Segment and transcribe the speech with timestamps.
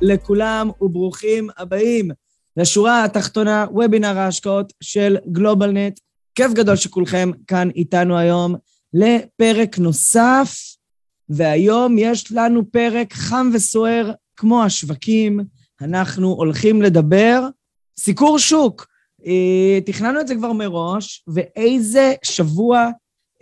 [0.00, 2.10] לכולם וברוכים הבאים
[2.56, 6.00] לשורה התחתונה, וובינר ההשקעות של גלובלנט.
[6.34, 8.54] כיף גדול שכולכם כאן איתנו היום
[8.94, 10.54] לפרק נוסף,
[11.28, 15.40] והיום יש לנו פרק חם וסוער כמו השווקים.
[15.80, 17.48] אנחנו הולכים לדבר
[17.98, 18.86] סיקור שוק.
[19.26, 22.88] אה, תכננו את זה כבר מראש, ואיזה שבוע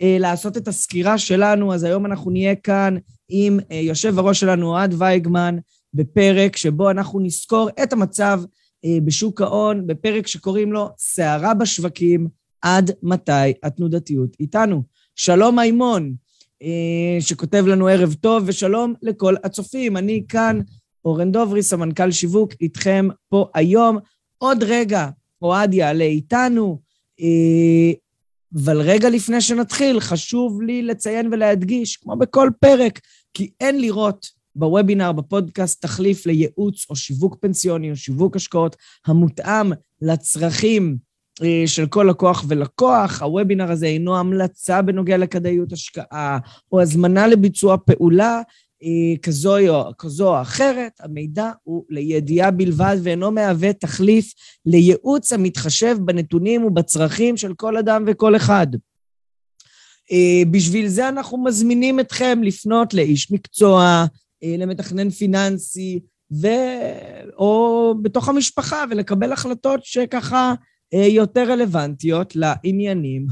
[0.01, 2.97] אה, לעשות את הסקירה שלנו, אז היום אנחנו נהיה כאן
[3.35, 5.57] עם אה, יושב הראש שלנו, אוהד וייגמן,
[5.93, 8.41] בפרק שבו אנחנו נזכור את המצב
[8.85, 12.27] אה, בשוק ההון, בפרק שקוראים לו סערה בשווקים,
[12.61, 14.83] עד מתי התנודתיות איתנו.
[15.15, 16.13] שלום מימון,
[17.19, 19.97] שכותב לנו ערב טוב, ושלום לכל הצופים.
[19.97, 20.59] אני כאן,
[21.05, 23.97] אורן דוברי, סמנכ"ל שיווק, איתכם פה היום.
[24.37, 25.09] עוד רגע,
[25.41, 26.79] אוהד יעלה איתנו.
[28.55, 32.99] אבל רגע לפני שנתחיל, חשוב לי לציין ולהדגיש, כמו בכל פרק,
[33.33, 40.97] כי אין לראות בוובינר, בפודקאסט, תחליף לייעוץ או שיווק פנסיוני או שיווק השקעות המותאם לצרכים
[41.43, 43.21] אה, של כל לקוח ולקוח.
[43.21, 46.37] הוובינר הזה אינו המלצה בנוגע לכדאיות השקעה
[46.71, 48.41] או הזמנה לביצוע פעולה
[48.83, 54.33] אה, כזו או, כזו או אחרת, המידע הוא לידיעה בלבד ואינו מהווה תחליף
[54.65, 58.67] לייעוץ המתחשב בנתונים ובצרכים של כל אדם וכל אחד.
[60.13, 64.05] אה, בשביל זה אנחנו מזמינים אתכם לפנות לאיש מקצוע,
[64.43, 65.99] אה, למתכנן פיננסי,
[66.41, 66.47] ו...
[67.37, 70.53] או בתוך המשפחה, ולקבל החלטות שככה
[70.93, 73.27] יותר רלוונטיות לעניינים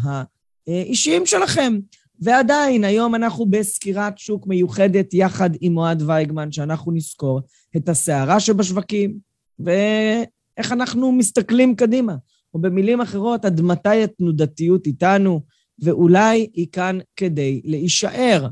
[0.68, 1.74] האישיים שלכם.
[2.22, 7.42] ועדיין, היום אנחנו בסקירת שוק מיוחדת יחד עם אוהד וייגמן, שאנחנו נזכור
[7.78, 9.18] את הסערה שבשווקים
[9.60, 12.16] ואיך אנחנו מסתכלים קדימה.
[12.54, 15.42] או במילים אחרות, עד מתי התנודתיות איתנו,
[15.80, 18.48] ואולי היא כאן כדי להישאר.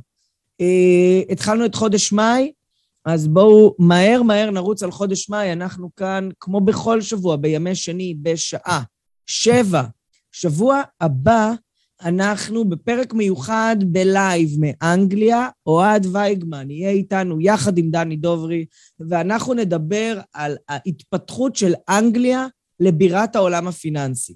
[0.62, 2.52] אה, התחלנו את חודש מאי,
[3.06, 5.54] אז בואו מהר מהר נרוץ על חודש מאי.
[5.54, 8.84] אנחנו כאן, כמו בכל שבוע, בימי שני, בשעה
[9.28, 9.84] שבע.
[10.32, 11.54] שבוע הבא
[12.02, 18.66] אנחנו בפרק מיוחד בלייב מאנגליה, אוהד וייגמן יהיה איתנו יחד עם דני דוברי,
[19.10, 22.48] ואנחנו נדבר על ההתפתחות של אנגליה
[22.80, 24.36] לבירת העולם הפיננסי.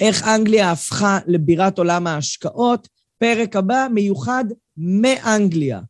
[0.00, 2.88] איך אנגליה הפכה לבירת עולם ההשקעות,
[3.18, 4.44] פרק הבא מיוחד
[4.76, 5.80] מאנגליה.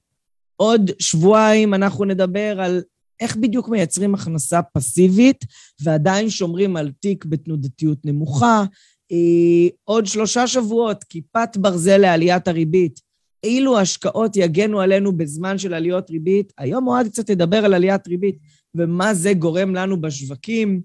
[0.57, 2.83] עוד שבועיים אנחנו נדבר על
[3.21, 5.45] איך בדיוק מייצרים הכנסה פסיבית
[5.83, 8.65] ועדיין שומרים על תיק בתנודתיות נמוכה,
[9.13, 13.01] אה, עוד שלושה שבועות, כיפת ברזל לעליית הריבית.
[13.45, 18.39] אילו השקעות יגנו עלינו בזמן של עליות ריבית, היום אוהד קצת ידבר על עליית ריבית
[18.75, 20.83] ומה זה גורם לנו בשווקים,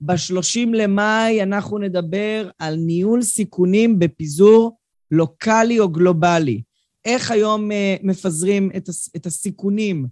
[0.00, 4.76] וב-30 למאי אנחנו נדבר על ניהול סיכונים בפיזור
[5.10, 6.62] לוקאלי או גלובלי.
[7.04, 10.06] איך היום uh, מפזרים את, הס- את הסיכונים,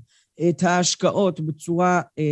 [0.49, 2.23] את ההשקעות בצורה uh,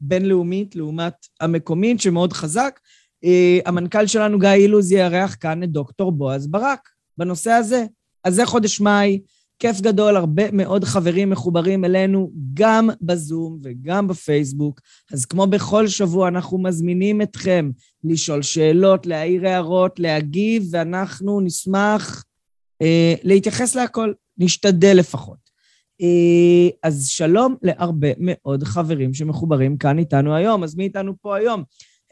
[0.00, 2.80] בינלאומית לעומת המקומית, שמאוד חזק,
[3.24, 7.84] אה, המנכ"ל שלנו, גיא אילוז, יארח כאן את דוקטור בועז ברק בנושא הזה.
[8.24, 9.20] אז זה חודש מאי,
[9.58, 14.80] כיף גדול, הרבה מאוד חברים מחוברים אלינו, גם בזום וגם בפייסבוק.
[15.12, 17.70] אז כמו בכל שבוע, אנחנו מזמינים אתכם
[18.04, 22.24] לשאול שאלות, להעיר הערות, להגיב, ואנחנו נשמח
[22.82, 25.46] אה, להתייחס להכל, נשתדל לפחות.
[26.02, 30.64] אה, אז שלום להרבה מאוד חברים שמחוברים כאן איתנו היום.
[30.64, 31.62] אז מי איתנו פה היום?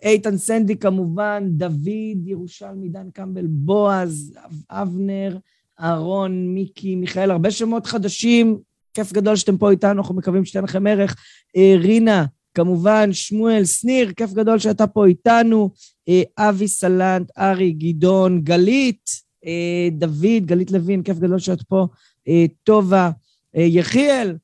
[0.03, 4.35] איתן סנדי כמובן, דוד, ירושלמי, דן קמבל, בועז,
[4.71, 5.39] אבנר,
[5.81, 8.59] אהרון, מיקי, מיכאל, הרבה שמות חדשים,
[8.95, 11.17] כיף גדול שאתם פה איתנו, אנחנו מקווים שתהיה לכם ערך.
[11.57, 12.25] אה, רינה,
[12.55, 15.71] כמובן, שמואל, שניר, כיף גדול שאתה פה איתנו.
[16.09, 19.11] אה, אבי סלנט, ארי, גדעון, גלית,
[19.47, 21.87] אה, דוד, גלית לוין, כיף גדול שאת פה.
[22.63, 23.11] טובה,
[23.55, 24.37] יחיאל,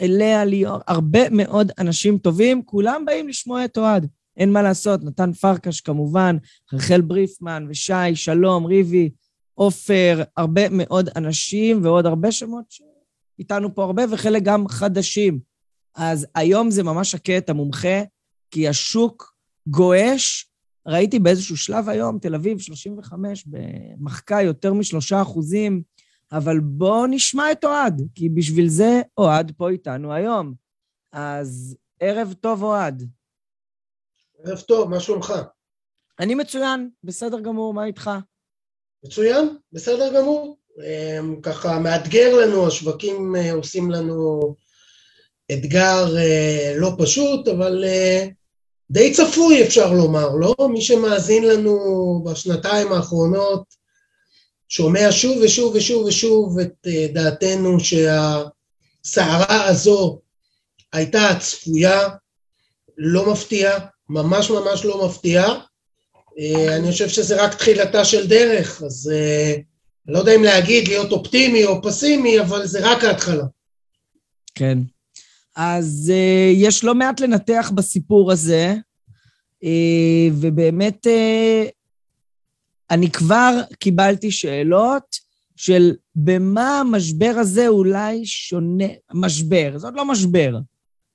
[0.00, 4.06] לאה ליאור, הרבה מאוד אנשים טובים, כולם באים לשמוע את אוהד.
[4.36, 6.36] אין מה לעשות, נתן פרקש כמובן,
[6.72, 9.10] רחל בריפמן ושי, שלום, ריבי,
[9.58, 15.40] עופר, הרבה מאוד אנשים ועוד הרבה שמות שאיתנו פה הרבה, וחלק גם חדשים.
[15.94, 18.02] אז היום זה ממש שקט, המומחה,
[18.50, 19.34] כי השוק
[19.66, 20.50] גועש.
[20.86, 25.82] ראיתי באיזשהו שלב היום, תל אביב 35, במחקה יותר משלושה אחוזים,
[26.32, 30.54] אבל בואו נשמע את אוהד, כי בשביל זה אוהד פה איתנו היום.
[31.12, 33.08] אז ערב טוב, אוהד.
[34.44, 35.32] ערב טוב, מה שלומך?
[36.20, 38.10] אני מצוין, בסדר גמור, מה איתך?
[39.06, 40.56] מצוין, בסדר גמור.
[40.78, 44.40] אמ, ככה מאתגר לנו, השווקים אה, עושים לנו
[45.52, 48.26] אתגר אה, לא פשוט, אבל אה,
[48.90, 50.54] די צפוי אפשר לומר, לא?
[50.72, 51.76] מי שמאזין לנו
[52.26, 53.64] בשנתיים האחרונות
[54.68, 60.20] שומע שוב ושוב ושוב ושוב את דעתנו שהסערה הזו
[60.92, 62.08] הייתה צפויה,
[62.98, 65.44] לא מפתיע, ממש ממש לא מפתיע.
[66.68, 69.10] אני חושב שזה רק תחילתה של דרך, אז
[70.06, 73.44] אני לא יודע אם להגיד להיות אופטימי או פסימי, אבל זה רק ההתחלה.
[74.54, 74.78] כן.
[75.56, 78.74] אז uh, יש לא מעט לנתח בסיפור הזה,
[80.32, 81.06] ובאמת
[82.90, 85.16] אני כבר קיבלתי שאלות
[85.56, 88.84] של במה המשבר הזה אולי שונה,
[89.14, 90.58] משבר, זה עוד לא משבר,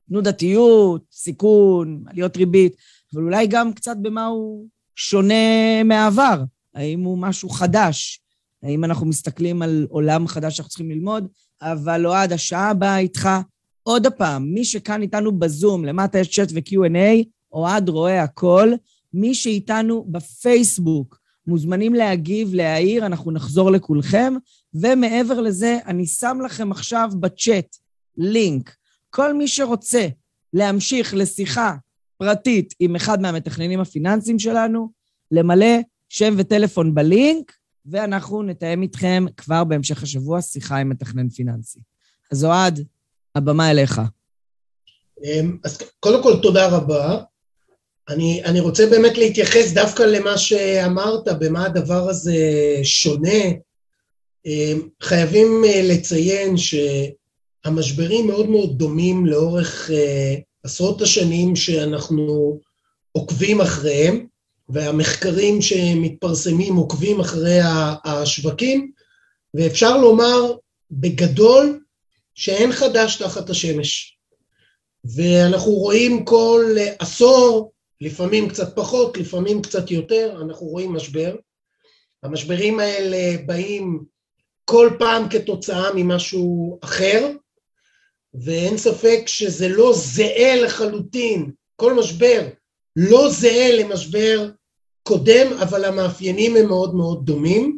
[0.09, 2.75] תנודתיות, סיכון, עליות ריבית,
[3.13, 4.67] אבל אולי גם קצת במה הוא
[5.03, 6.43] שונה מהעבר,
[6.75, 8.21] האם הוא משהו חדש,
[8.63, 11.27] האם אנחנו מסתכלים על עולם חדש שאנחנו צריכים ללמוד,
[11.61, 13.29] אבל אוהד, השעה הבאה איתך.
[13.83, 18.73] עוד פעם, מי שכאן איתנו בזום, למטה יש צ'אט ו-Q&A, אוהד רואה הכל.
[19.13, 24.33] מי שאיתנו בפייסבוק, מוזמנים להגיב, להעיר, אנחנו נחזור לכולכם.
[24.73, 27.75] ומעבר לזה, אני שם לכם עכשיו בצ'אט
[28.17, 28.75] לינק.
[29.09, 30.07] כל מי שרוצה
[30.53, 31.75] להמשיך לשיחה
[32.21, 34.89] פרטית עם אחד מהמתכננים הפיננסיים שלנו,
[35.31, 35.75] למלא
[36.09, 37.51] שם וטלפון בלינק,
[37.85, 41.79] ואנחנו נתאם איתכם כבר בהמשך השבוע שיחה עם מתכנן פיננסי.
[42.31, 42.85] אז אוהד,
[43.35, 44.01] הבמה אליך.
[45.23, 47.23] אמ, אז קודם כל, תודה רבה.
[48.09, 52.35] אני, אני רוצה באמת להתייחס דווקא למה שאמרת, במה הדבר הזה
[52.83, 53.43] שונה.
[54.45, 62.59] אמ, חייבים אה, לציין שהמשברים מאוד מאוד דומים לאורך אה, עשרות השנים שאנחנו
[63.11, 64.27] עוקבים אחריהם.
[64.71, 67.59] והמחקרים שמתפרסמים עוקבים אחרי
[68.05, 68.91] השווקים,
[69.53, 70.55] ואפשר לומר
[70.91, 71.79] בגדול
[72.35, 74.17] שאין חדש תחת השמש.
[75.15, 77.71] ואנחנו רואים כל עשור,
[78.01, 81.35] לפעמים קצת פחות, לפעמים קצת יותר, אנחנו רואים משבר.
[82.23, 84.03] המשברים האלה באים
[84.65, 87.31] כל פעם כתוצאה ממשהו אחר,
[88.33, 92.47] ואין ספק שזה לא זהה לחלוטין, כל משבר
[92.95, 94.49] לא זהה למשבר
[95.03, 97.77] קודם, אבל המאפיינים הם מאוד מאוד דומים.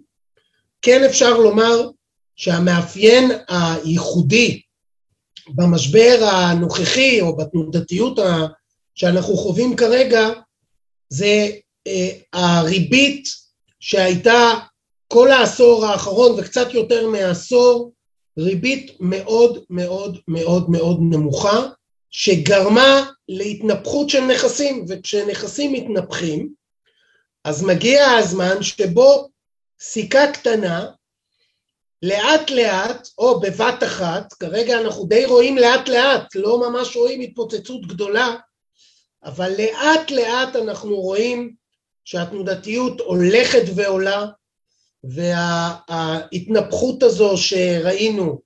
[0.82, 1.90] כן אפשר לומר
[2.36, 4.62] שהמאפיין הייחודי
[5.50, 8.20] במשבר הנוכחי או בתנודתיות
[8.96, 10.30] שאנחנו חווים כרגע
[11.10, 11.50] זה
[11.88, 13.28] אה, הריבית
[13.80, 14.54] שהייתה
[15.08, 17.92] כל העשור האחרון וקצת יותר מעשור,
[18.38, 21.68] ריבית מאוד מאוד מאוד מאוד נמוכה,
[22.10, 26.54] שגרמה להתנפחות של נכסים, וכשנכסים מתנפחים,
[27.44, 29.30] אז מגיע הזמן שבו
[29.80, 30.86] סיכה קטנה,
[32.04, 37.88] לאט לאט, או בבת אחת, כרגע אנחנו די רואים לאט לאט, לא ממש רואים התפוצצות
[37.88, 38.36] גדולה,
[39.24, 41.54] אבל לאט לאט אנחנו רואים
[42.06, 44.26] שהתנודתיות הולכת ועולה,
[45.04, 48.42] וההתנפחות הזו שראינו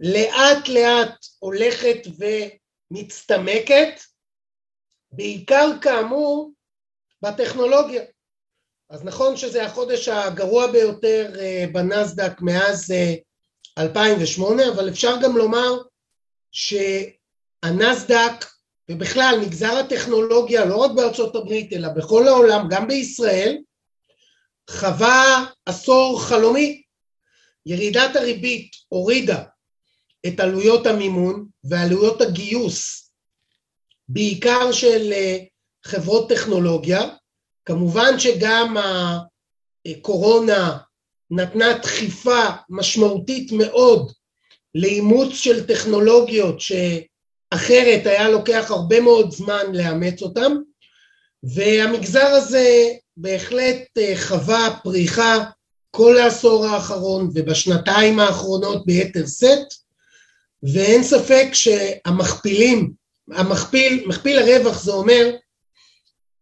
[0.00, 1.98] לאט לאט הולכת
[2.90, 4.00] ומצטמקת,
[5.12, 6.52] בעיקר כאמור
[7.22, 8.02] בטכנולוגיה.
[8.90, 12.94] אז נכון שזה החודש הגרוע ביותר אה, בנסדק מאז
[13.78, 15.82] 2008, אה, אבל אפשר גם לומר
[16.52, 18.44] שהנסדק
[18.90, 23.58] ובכלל מגזר הטכנולוגיה, לא רק בארצות הברית אלא בכל העולם, גם בישראל,
[24.70, 26.82] חווה עשור חלומי.
[27.66, 29.42] ירידת הריבית הורידה
[30.26, 33.10] את עלויות המימון ועלויות הגיוס,
[34.08, 35.38] בעיקר של אה,
[35.84, 37.00] חברות טכנולוגיה,
[37.64, 38.76] כמובן שגם
[39.86, 40.78] הקורונה
[41.30, 44.12] נתנה דחיפה משמעותית מאוד
[44.74, 50.52] לאימוץ של טכנולוגיות שאחרת היה לוקח הרבה מאוד זמן לאמץ אותן,
[51.42, 52.88] והמגזר הזה
[53.22, 55.44] בהחלט אה, חווה פריחה
[55.90, 59.74] כל העשור האחרון ובשנתיים האחרונות ביתר שאת,
[60.62, 62.92] ואין ספק שהמכפילים,
[63.30, 65.30] המכפיל, מכפיל הרווח זה אומר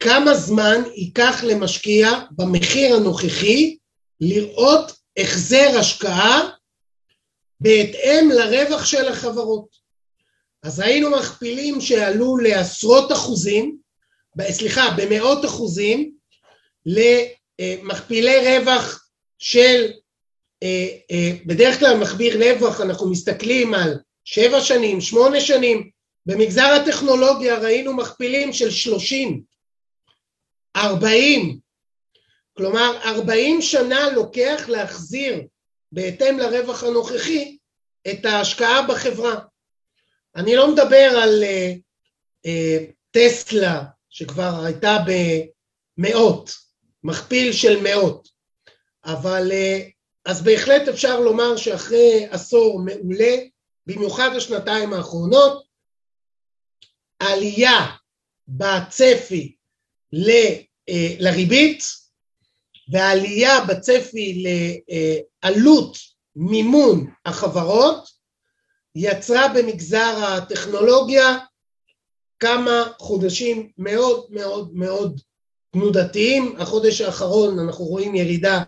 [0.00, 3.76] כמה זמן ייקח למשקיע במחיר הנוכחי
[4.20, 6.50] לראות החזר השקעה
[7.60, 9.68] בהתאם לרווח של החברות.
[10.62, 13.76] אז ראינו מכפילים שעלו לעשרות אחוזים,
[14.50, 16.17] סליחה, במאות אחוזים,
[16.86, 19.08] למכפילי רווח
[19.38, 19.90] של,
[20.62, 25.90] אה, אה, בדרך כלל מכפיר רווח אנחנו מסתכלים על שבע שנים, שמונה שנים,
[26.26, 29.42] במגזר הטכנולוגיה ראינו מכפילים של 30,
[30.76, 31.58] 40,
[32.52, 35.42] כלומר 40 שנה לוקח להחזיר
[35.92, 37.56] בהתאם לרווח הנוכחי
[38.10, 39.38] את ההשקעה בחברה.
[40.36, 41.78] אני לא מדבר על uh,
[42.46, 44.96] uh, טסלה שכבר הייתה
[45.98, 46.67] במאות,
[47.08, 48.28] מכפיל של מאות,
[49.04, 49.90] אבל uh,
[50.24, 53.36] אז בהחלט אפשר לומר שאחרי עשור מעולה,
[53.86, 55.64] במיוחד השנתיים האחרונות,
[57.18, 57.86] עלייה
[58.48, 59.56] בצפי
[60.12, 61.82] ל, uh, לריבית
[62.92, 64.44] ועלייה בצפי
[65.42, 65.96] לעלות
[66.36, 68.08] מימון החברות
[68.94, 71.38] יצרה במגזר הטכנולוגיה
[72.38, 75.20] כמה חודשים מאוד מאוד מאוד
[75.72, 76.56] תנודתיים.
[76.58, 78.62] החודש האחרון אנחנו רואים ירידה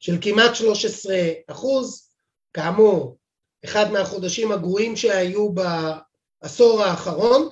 [0.00, 1.16] של כמעט 13
[1.46, 2.08] אחוז,
[2.54, 3.16] כאמור,
[3.64, 7.48] אחד מהחודשים הגרועים שהיו בעשור האחרון,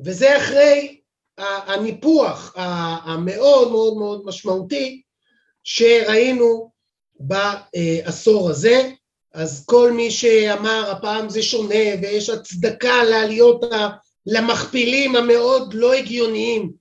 [0.00, 1.00] וזה אחרי
[1.38, 2.52] הניפוח
[3.04, 5.02] המאוד מאוד מאוד משמעותי
[5.64, 6.70] שראינו
[7.20, 8.90] בעשור הזה.
[9.34, 13.64] אז כל מי שאמר הפעם זה שונה ויש הצדקה לעליות
[14.26, 16.72] למכפילים המאוד לא הגיוניים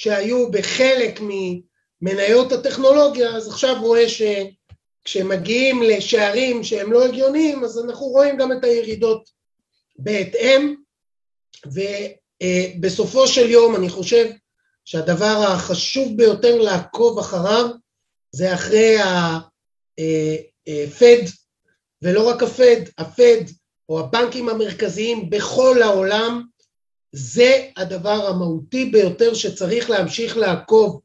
[0.00, 8.36] שהיו בחלק ממניות הטכנולוגיה, אז עכשיו רואה שכשמגיעים לשערים שהם לא הגיוניים, אז אנחנו רואים
[8.36, 9.30] גם את הירידות
[9.98, 10.74] בהתאם,
[11.66, 14.30] ובסופו של יום אני חושב
[14.84, 17.66] שהדבר החשוב ביותר לעקוב אחריו
[18.32, 18.96] זה אחרי
[20.66, 21.22] הפד,
[22.02, 23.40] ולא רק הפד, הפד
[23.88, 26.42] או הבנקים המרכזיים בכל העולם,
[27.12, 31.00] זה הדבר המהותי ביותר שצריך להמשיך לעקוב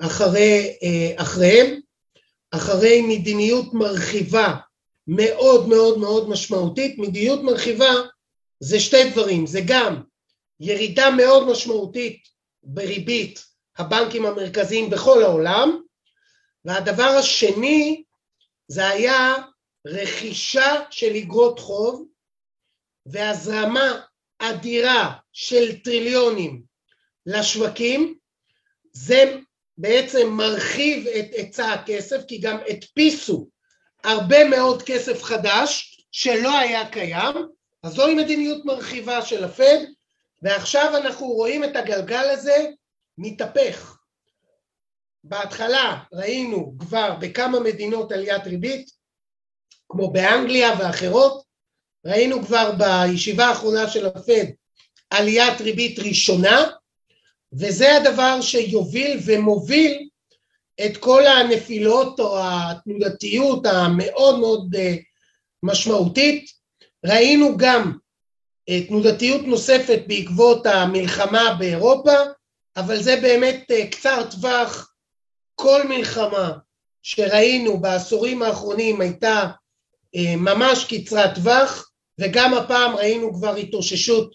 [0.00, 0.76] אחרי,
[1.16, 1.80] אחריהם,
[2.50, 4.56] אחרי מדיניות מרחיבה
[5.06, 6.98] מאוד מאוד מאוד משמעותית.
[6.98, 7.90] מדיניות מרחיבה
[8.60, 10.02] זה שתי דברים, זה גם
[10.60, 12.28] ירידה מאוד משמעותית
[12.62, 13.44] בריבית
[13.78, 15.80] הבנקים המרכזיים בכל העולם,
[16.64, 18.02] והדבר השני
[18.68, 19.34] זה היה
[19.86, 22.06] רכישה של אגרות חוב
[23.06, 24.00] והזרמה
[24.40, 26.62] אדירה של טריליונים
[27.26, 28.14] לשווקים,
[28.92, 29.36] זה
[29.78, 33.48] בעצם מרחיב את היצע הכסף כי גם הדפיסו
[34.04, 37.36] הרבה מאוד כסף חדש שלא היה קיים,
[37.82, 39.78] אז זוהי מדיניות מרחיבה של הפד
[40.42, 42.66] ועכשיו אנחנו רואים את הגלגל הזה
[43.18, 43.96] מתהפך.
[45.24, 48.90] בהתחלה ראינו כבר בכמה מדינות עליית ריבית,
[49.88, 51.49] כמו באנגליה ואחרות,
[52.06, 54.44] ראינו כבר בישיבה האחרונה של הפד
[55.10, 56.66] עליית ריבית ראשונה,
[57.52, 60.08] וזה הדבר שיוביל ומוביל
[60.86, 64.94] את כל הנפילות או התנודתיות המאוד מאוד אה,
[65.62, 66.50] משמעותית.
[67.06, 67.92] ראינו גם
[68.68, 72.16] אה, תנודתיות נוספת בעקבות המלחמה באירופה,
[72.76, 74.92] אבל זה באמת אה, קצר טווח
[75.54, 76.52] כל מלחמה
[77.02, 79.46] שראינו בעשורים האחרונים הייתה
[80.36, 81.89] ממש קצרת טווח,
[82.20, 84.34] וגם הפעם ראינו כבר התאוששות,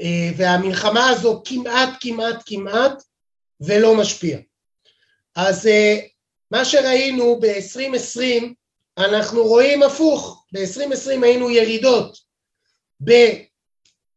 [0.00, 3.02] אה, והמלחמה הזו כמעט כמעט כמעט
[3.60, 4.38] ולא משפיע.
[5.36, 5.98] אז אה,
[6.50, 8.44] מה שראינו ב-2020
[8.98, 12.18] אנחנו רואים הפוך, ב-2020 היינו ירידות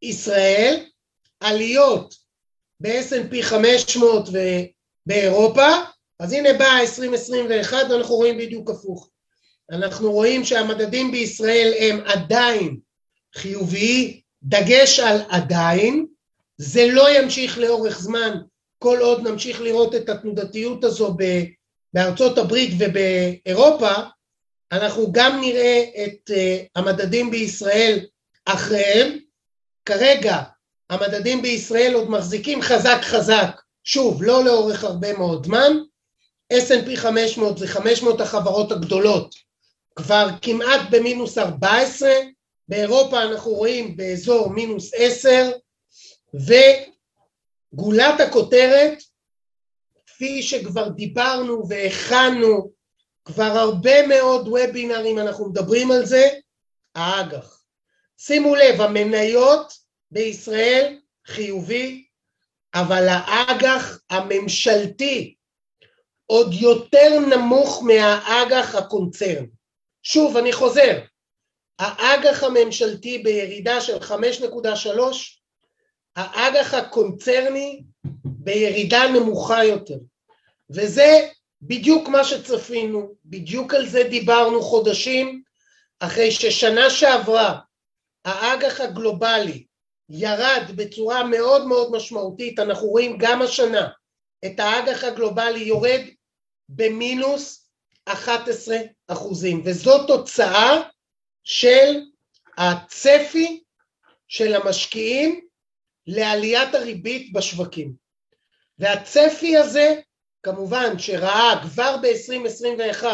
[0.03, 0.85] בישראל,
[1.39, 2.15] עליות
[2.79, 5.67] ב-S&P 500 ובאירופה,
[6.19, 9.09] אז הנה בא 2021 ואנחנו רואים בדיוק הפוך.
[9.71, 12.79] אנחנו רואים שהמדדים בישראל הם עדיין
[13.36, 16.05] חיוביים, דגש על עדיין,
[16.57, 18.41] זה לא ימשיך לאורך זמן
[18.79, 21.17] כל עוד נמשיך לראות את התנודתיות הזו
[21.93, 23.91] בארצות הברית ובאירופה,
[24.71, 28.00] אנחנו גם נראה את uh, המדדים בישראל
[28.45, 29.17] אחריהם.
[29.86, 30.41] כרגע
[30.89, 35.71] המדדים בישראל עוד מחזיקים חזק חזק, שוב, לא לאורך הרבה מאוד זמן,
[36.53, 39.36] S&P 500 זה 500 החברות הגדולות
[39.95, 42.09] כבר כמעט במינוס 14,
[42.69, 45.51] באירופה אנחנו רואים באזור מינוס 10
[47.73, 48.97] וגולת הכותרת
[50.05, 52.71] כפי שכבר דיברנו והכנו
[53.25, 56.29] כבר הרבה מאוד וובינרים אנחנו מדברים על זה,
[56.95, 57.63] האג"ח.
[58.17, 59.73] שימו לב, המניות
[60.11, 62.05] בישראל חיובי,
[62.73, 65.35] אבל האג"ח הממשלתי
[66.25, 69.45] עוד יותר נמוך מהאג"ח הקונצרן.
[70.03, 70.99] שוב, אני חוזר,
[71.79, 74.13] האג"ח הממשלתי בירידה של 5.3,
[76.15, 77.83] האג"ח הקונצרני
[78.24, 79.98] בירידה נמוכה יותר.
[80.69, 81.27] וזה
[81.62, 85.41] בדיוק מה שצפינו, בדיוק על זה דיברנו חודשים,
[86.00, 87.59] אחרי ששנה שעברה
[88.25, 89.65] האג"ח הגלובלי
[90.09, 93.88] ירד בצורה מאוד מאוד משמעותית, אנחנו רואים גם השנה
[94.45, 96.01] את האג"ח הגלובלי יורד
[96.69, 97.69] במינוס
[98.05, 100.81] 11 אחוזים, וזו תוצאה
[101.50, 102.01] של
[102.58, 103.63] הצפי
[104.27, 105.48] של המשקיעים
[106.08, 107.94] לעליית הריבית בשווקים.
[108.79, 109.96] והצפי הזה,
[110.44, 113.06] כמובן שראה כבר ב-2021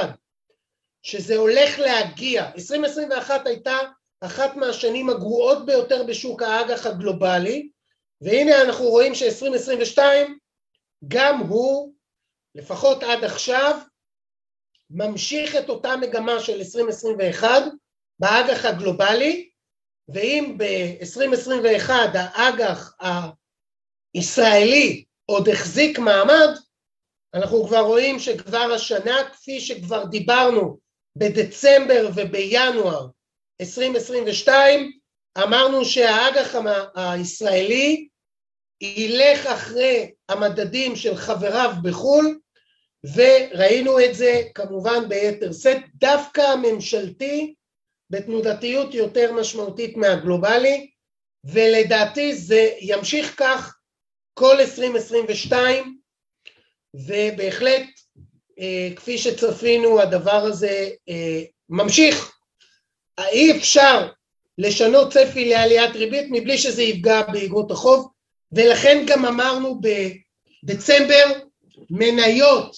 [1.03, 3.77] שזה הולך להגיע, 2021 הייתה
[4.21, 7.69] אחת מהשנים הגרועות ביותר בשוק האג"ח הגלובלי,
[8.21, 9.99] והנה אנחנו רואים ש-2022
[11.07, 11.93] גם הוא,
[12.55, 13.79] לפחות עד עכשיו,
[14.89, 17.63] ממשיך את אותה מגמה של 2021
[18.19, 19.49] באג"ח הגלובלי,
[20.09, 22.93] ואם ב-2021 האג"ח
[24.13, 26.49] הישראלי עוד החזיק מעמד,
[27.33, 30.77] אנחנו כבר רואים שכבר השנה, כפי שכבר דיברנו
[31.15, 33.07] בדצמבר ובינואר
[33.61, 34.91] 2022,
[35.37, 36.55] אמרנו שהאג"ח
[36.95, 38.07] הישראלי
[38.81, 42.39] ילך אחרי המדדים של חבריו בחו"ל,
[43.15, 47.53] וראינו את זה כמובן ביתר שאת, דווקא הממשלתי
[48.09, 50.91] בתנודתיות יותר משמעותית מהגלובלי,
[51.43, 53.77] ולדעתי זה ימשיך כך
[54.33, 55.97] כל 2022,
[56.93, 57.85] ובהחלט
[58.59, 62.31] אה, כפי שצפינו הדבר הזה אה, ממשיך.
[63.19, 64.09] אי אפשר
[64.57, 68.11] לשנות צפי לעליית ריבית מבלי שזה יפגע באגרות החוב,
[68.51, 69.81] ולכן גם אמרנו
[70.63, 71.25] בדצמבר
[71.89, 72.75] מניות,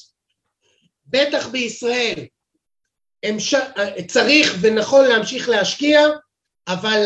[1.05, 2.25] בטח בישראל.
[4.07, 6.07] צריך ונכון להמשיך להשקיע,
[6.67, 7.05] אבל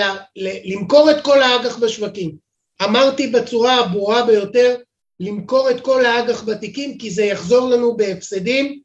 [0.66, 2.36] למכור את כל האג"ח בשווקים.
[2.84, 4.76] אמרתי בצורה הברורה ביותר,
[5.20, 8.82] למכור את כל האג"ח בתיקים כי זה יחזור לנו בהפסדים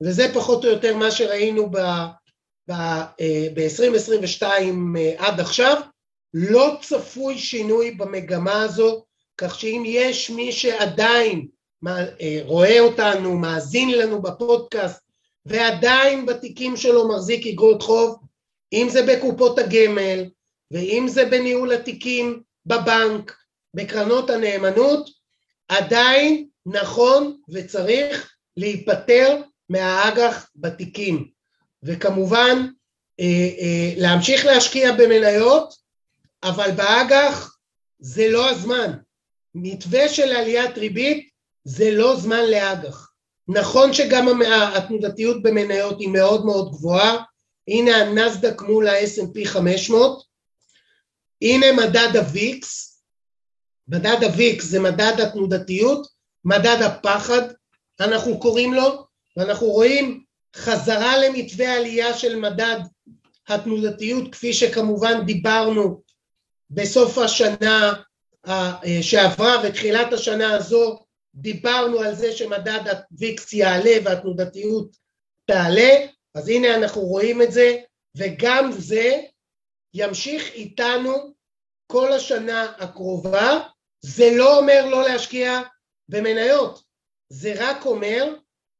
[0.00, 4.58] וזה פחות או יותר מה שראינו ב-2022 אה,
[4.96, 5.80] אה, עד עכשיו.
[6.34, 9.04] לא צפוי שינוי במגמה הזו,
[9.36, 11.46] כך שאם יש מי שעדיין
[11.86, 15.09] אה, רואה אותנו, מאזין לנו בפודקאסט
[15.46, 18.18] ועדיין בתיקים שלו מחזיק אגרות חוב,
[18.72, 20.24] אם זה בקופות הגמל
[20.70, 23.36] ואם זה בניהול התיקים בבנק,
[23.74, 25.10] בקרנות הנאמנות,
[25.68, 31.28] עדיין נכון וצריך להיפטר מהאג"ח בתיקים.
[31.82, 32.66] וכמובן
[33.20, 33.24] אה,
[33.58, 35.74] אה, להמשיך להשקיע במניות
[36.42, 37.58] אבל באג"ח
[37.98, 38.92] זה לא הזמן.
[39.54, 41.30] מתווה של עליית ריבית
[41.64, 43.09] זה לא זמן לאג"ח
[43.52, 44.42] נכון שגם
[44.74, 47.16] התנודתיות במניות היא מאוד מאוד גבוהה.
[47.68, 50.22] הנה הנסדק מול ה-S&P 500
[51.42, 52.90] הנה מדד הוויקס
[53.90, 56.06] מדד הוויקס זה מדד התנודתיות,
[56.44, 57.42] מדד הפחד
[58.00, 60.24] אנחנו קוראים לו, ואנחנו רואים
[60.56, 62.80] חזרה למתווה עלייה של מדד
[63.48, 66.02] התנודתיות כפי שכמובן דיברנו
[66.70, 67.92] בסוף השנה
[68.48, 74.96] אה, שעברה ותחילת השנה הזו דיברנו על זה שמדד הוויקס יעלה והתנודתיות
[75.44, 77.76] תעלה אז הנה אנחנו רואים את זה
[78.16, 79.20] וגם זה
[79.94, 81.34] ימשיך איתנו
[81.86, 83.60] כל השנה הקרובה
[84.00, 85.60] זה לא אומר לא להשקיע
[86.08, 86.82] במניות,
[87.28, 88.34] זה רק אומר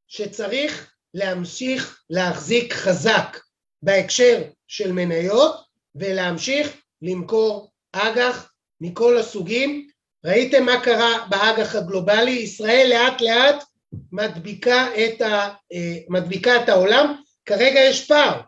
[0.09, 3.37] שצריך להמשיך להחזיק חזק
[3.83, 5.57] בהקשר של מניות
[5.95, 9.91] ולהמשיך למכור אג"ח מכל הסוגים.
[10.25, 13.65] ראיתם מה קרה באג"ח הגלובלי, ישראל לאט לאט
[14.13, 18.41] מדביקה את, ה, אה, מדביקה את העולם, כרגע יש פער,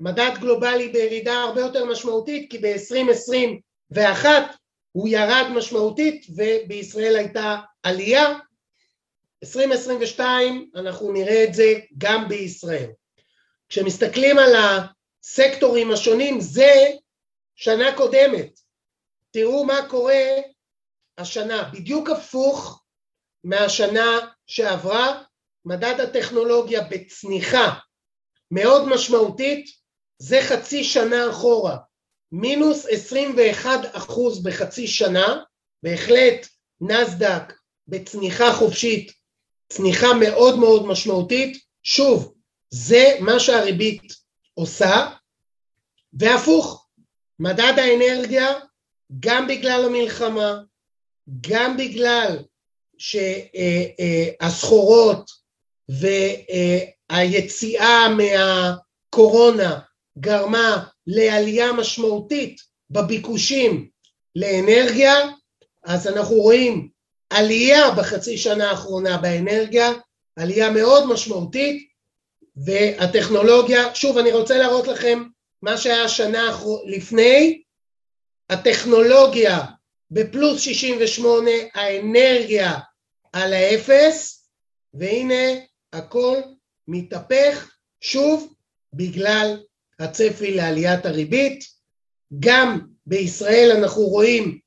[0.00, 4.26] מדד גלובלי בירידה הרבה יותר משמעותית כי ב-2021
[4.92, 8.38] הוא ירד משמעותית ובישראל הייתה עלייה.
[9.42, 12.90] 2022 אנחנו נראה את זה גם בישראל.
[13.68, 16.72] כשמסתכלים על הסקטורים השונים זה
[17.56, 18.60] שנה קודמת.
[19.30, 20.24] תראו מה קורה
[21.18, 22.82] השנה, בדיוק הפוך
[23.44, 25.22] מהשנה שעברה,
[25.64, 27.78] מדד הטכנולוגיה בצניחה
[28.50, 29.66] מאוד משמעותית,
[30.18, 31.76] זה חצי שנה אחורה.
[32.32, 35.42] מינוס 21 אחוז בחצי שנה,
[35.82, 36.48] בהחלט
[36.80, 37.52] נסדק
[37.88, 39.12] בצניחה חופשית,
[39.68, 42.34] צניחה מאוד מאוד משמעותית, שוב,
[42.70, 44.02] זה מה שהריבית
[44.54, 45.10] עושה,
[46.12, 46.88] והפוך,
[47.38, 48.52] מדד האנרגיה,
[49.20, 50.62] גם בגלל המלחמה,
[51.40, 52.38] גם בגלל
[54.38, 55.30] שהסחורות
[57.10, 59.78] והיציאה מהקורונה
[60.18, 63.88] גרמה לעלייה משמעותית בביקושים
[64.36, 65.14] לאנרגיה,
[65.84, 66.88] אז אנחנו רואים
[67.30, 69.92] עלייה בחצי שנה האחרונה באנרגיה,
[70.36, 71.92] עלייה מאוד משמעותית,
[72.56, 75.22] והטכנולוגיה, שוב אני רוצה להראות לכם
[75.62, 77.62] מה שהיה שנה לפני,
[78.50, 79.60] הטכנולוגיה
[80.14, 82.78] בפלוס 68, האנרגיה
[83.32, 84.46] על האפס,
[84.94, 85.60] והנה
[85.92, 86.38] הכל
[86.88, 87.70] מתהפך
[88.00, 88.54] שוב
[88.92, 89.60] בגלל
[89.98, 91.64] הצפי לעליית הריבית.
[92.40, 94.58] גם בישראל אנחנו רואים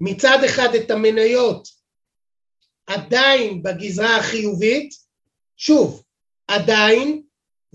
[0.00, 1.68] מצד אחד את המניות
[2.86, 4.94] עדיין בגזרה החיובית,
[5.56, 6.02] שוב,
[6.48, 7.22] עדיין,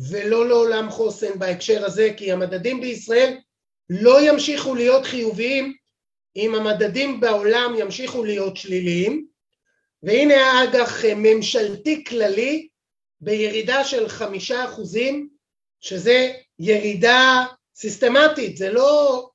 [0.09, 3.37] ולא לעולם חוסן בהקשר הזה, כי המדדים בישראל
[3.89, 5.78] לא ימשיכו להיות חיוביים
[6.35, 9.27] אם המדדים בעולם ימשיכו להיות שליליים,
[10.03, 12.67] והנה האג"ח ממשלתי כללי
[13.21, 15.29] בירידה של חמישה אחוזים,
[15.81, 19.29] שזה ירידה סיסטמטית, זה לא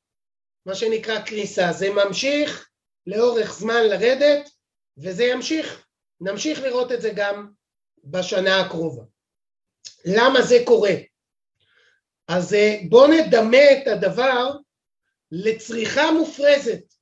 [0.67, 2.69] מה שנקרא קריסה, זה ממשיך
[3.07, 4.51] לאורך זמן לרדת,
[4.99, 5.87] וזה ימשיך,
[6.21, 7.49] נמשיך לראות את זה גם
[8.05, 9.03] בשנה הקרובה.
[10.05, 10.95] למה זה קורה?
[12.29, 14.57] אז אה, בואו נדמה את הדבר
[15.37, 16.95] לצריכה מופרזת.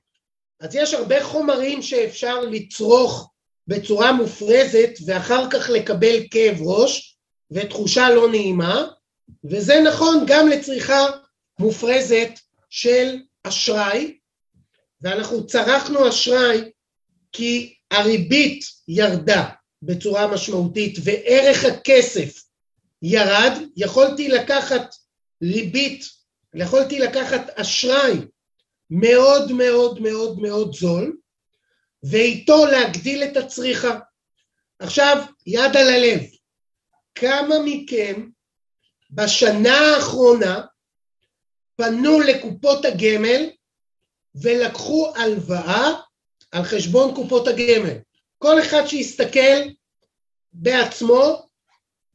[0.61, 3.31] אז יש הרבה חומרים שאפשר לצרוך
[3.69, 7.17] בצורה מופרזת ואחר כך לקבל כאב ראש
[7.51, 8.87] ותחושה לא נעימה,
[9.45, 11.07] וזה נכון גם לצריכה
[11.59, 12.31] מופרזת
[12.71, 14.19] של אשראי,
[15.01, 16.71] ואנחנו צרכנו אשראי
[17.33, 19.49] כי הריבית ירדה
[19.83, 22.43] בצורה משמעותית וערך הכסף
[23.03, 24.95] ירד, יכולתי לקחת
[25.43, 26.22] ריבית,
[26.55, 28.19] יכולתי לקחת אשראי
[28.91, 31.17] מאוד מאוד מאוד מאוד זול,
[32.03, 33.99] ואיתו להגדיל את הצריכה.
[34.79, 36.21] עכשיו, יד על הלב,
[37.15, 38.29] כמה מכם
[39.11, 40.61] בשנה האחרונה
[41.77, 43.51] פנו לקופות הגמל
[44.35, 45.93] ולקחו הלוואה
[46.51, 47.97] על חשבון קופות הגמל.
[48.39, 49.69] כל אחד שיסתכל
[50.53, 51.49] בעצמו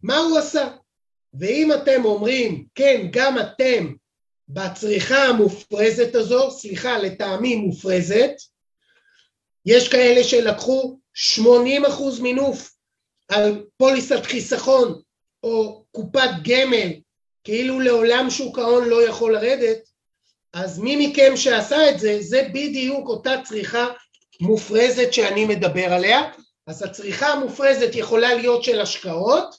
[0.03, 0.67] מה הוא עשה.
[1.33, 3.93] ואם אתם אומרים, כן, גם אתם
[4.49, 8.31] בצריכה המופרזת הזו, סליחה, לטעמי מופרזת,
[9.65, 12.73] יש כאלה שלקחו 80 אחוז מינוף
[13.29, 15.01] על פוליסת חיסכון
[15.43, 16.93] או קופת גמל,
[17.43, 19.77] כאילו לעולם שוק ההון לא יכול לרדת,
[20.53, 23.87] אז מי מכם שעשה את זה, זה בדיוק אותה צריכה
[24.41, 26.31] מופרזת שאני מדבר עליה.
[26.67, 29.55] אז הצריכה המופרזת יכולה להיות של השקעות,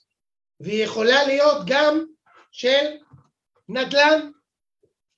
[0.60, 2.04] והיא יכולה להיות גם
[2.52, 2.86] של
[3.68, 4.30] נדל"ן.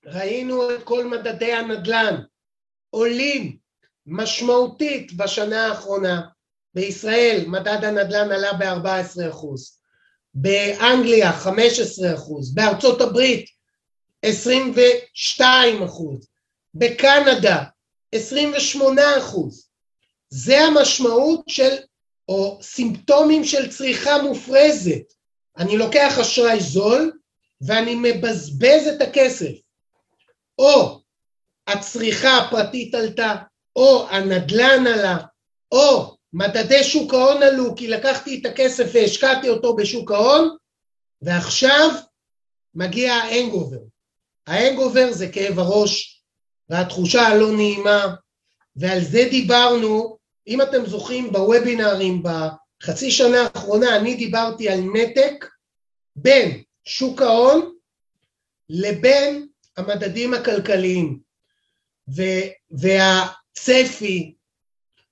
[0.05, 2.23] ראינו את כל מדדי הנדל"ן
[2.91, 3.57] עולים
[4.07, 6.21] משמעותית בשנה האחרונה.
[6.75, 9.21] בישראל מדד הנדל"ן עלה ב-14
[10.35, 12.11] באנגליה 15
[12.55, 13.47] בארצות הברית
[14.23, 15.83] 22
[16.75, 17.65] בקנדה
[18.13, 19.03] 28
[20.29, 21.77] זה המשמעות של,
[22.29, 25.13] או סימפטומים של צריכה מופרזת.
[25.59, 27.13] אני לוקח אשראי זול
[27.61, 29.53] ואני מבזבז את הכסף.
[30.61, 31.01] או
[31.66, 33.35] הצריכה הפרטית עלתה,
[33.77, 35.16] או הנדלן עלה,
[35.73, 40.57] או מדדי שוק ההון עלו כי לקחתי את הכסף והשקעתי אותו בשוק ההון,
[41.23, 41.90] ועכשיו
[42.75, 43.81] מגיע האנגובר.
[44.46, 46.23] האנגובר זה כאב הראש
[46.68, 48.14] והתחושה הלא נעימה,
[48.77, 55.46] ועל זה דיברנו, אם אתם זוכרים בוובינרים בחצי שנה האחרונה, אני דיברתי על נתק
[56.16, 57.73] בין שוק ההון
[58.68, 61.18] לבין המדדים הכלכליים,
[62.70, 64.35] והצפי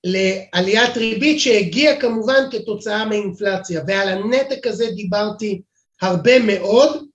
[0.03, 5.61] לעליית ריבית שהגיע כמובן כתוצאה מאינפלציה, ועל הנתק הזה דיברתי
[6.01, 7.07] הרבה מאוד,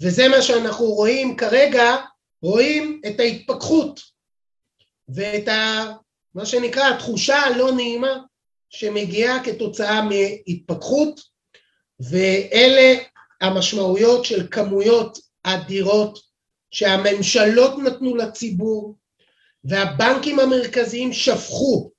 [0.00, 1.96] וזה מה שאנחנו רואים כרגע,
[2.42, 4.00] רואים את ההתפכחות
[5.08, 5.84] ואת ה,
[6.34, 8.18] מה שנקרא התחושה הלא נעימה
[8.70, 11.20] שמגיעה כתוצאה מהתפכחות,
[12.00, 12.94] ואלה
[13.40, 16.31] המשמעויות של כמויות אדירות
[16.72, 18.96] שהממשלות נתנו לציבור
[19.64, 21.90] והבנקים המרכזיים שפכו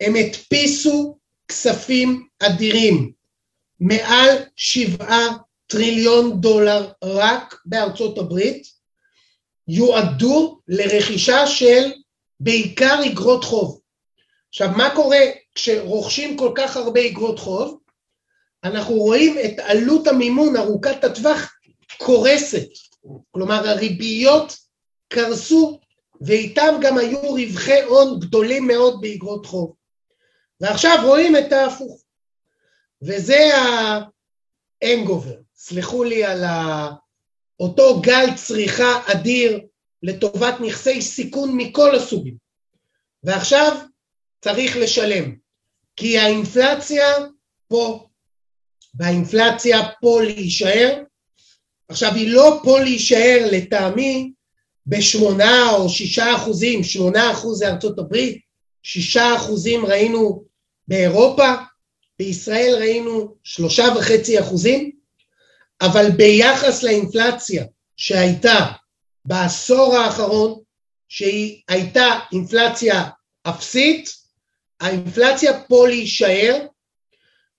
[0.00, 3.12] הם הדפיסו כספים אדירים,
[3.80, 5.26] מעל שבעה
[5.66, 8.66] טריליון דולר רק בארצות הברית,
[9.68, 11.92] יועדו לרכישה של
[12.40, 13.80] בעיקר אגרות חוב.
[14.48, 15.20] עכשיו מה קורה
[15.54, 17.78] כשרוכשים כל כך הרבה אגרות חוב?
[18.64, 21.54] אנחנו רואים את עלות המימון ארוכת הטווח
[21.98, 22.68] קורסת,
[23.30, 24.56] כלומר הריביות
[25.08, 25.80] קרסו
[26.20, 29.74] ואיתם גם היו רווחי הון גדולים מאוד באגרות חוב.
[30.60, 32.02] ועכשיו רואים את ההפוך.
[33.02, 33.50] וזה
[34.82, 36.88] האנגובר, סלחו לי על ה...
[37.60, 39.60] אותו גל צריכה אדיר
[40.02, 42.36] לטובת נכסי סיכון מכל הסוגים.
[43.22, 43.78] ועכשיו
[44.40, 45.34] צריך לשלם,
[45.96, 47.06] כי האינפלציה
[47.68, 48.08] פה,
[48.94, 51.02] והאינפלציה פה להישאר.
[51.88, 54.32] עכשיו היא לא פה להישאר לטעמי
[54.86, 58.38] בשמונה או שישה אחוזים, שמונה אחוז זה ארצות הברית,
[58.82, 60.44] שישה אחוזים ראינו
[60.88, 61.54] באירופה,
[62.18, 64.90] בישראל ראינו שלושה וחצי אחוזים,
[65.80, 67.64] אבל ביחס לאינפלציה
[67.96, 68.66] שהייתה
[69.24, 70.60] בעשור האחרון,
[71.08, 73.04] שהיא הייתה אינפלציה
[73.42, 74.10] אפסית,
[74.80, 76.66] האינפלציה פה להישאר,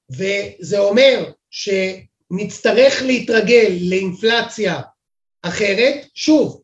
[0.09, 1.31] וזה אומר
[2.33, 4.81] שנצטרך להתרגל לאינפלציה
[5.41, 6.61] אחרת, שוב,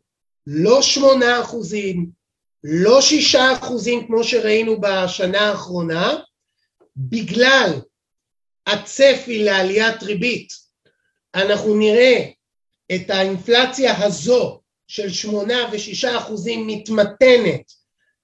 [0.47, 2.09] לא שמונה אחוזים,
[2.63, 6.17] לא שישה אחוזים כמו שראינו בשנה האחרונה,
[6.97, 7.81] בגלל
[8.67, 10.49] הצפי לעליית ריבית,
[11.35, 12.29] אנחנו נראה
[12.95, 17.71] את האינפלציה הזו של שמונה ושישה אחוזים מתמתנת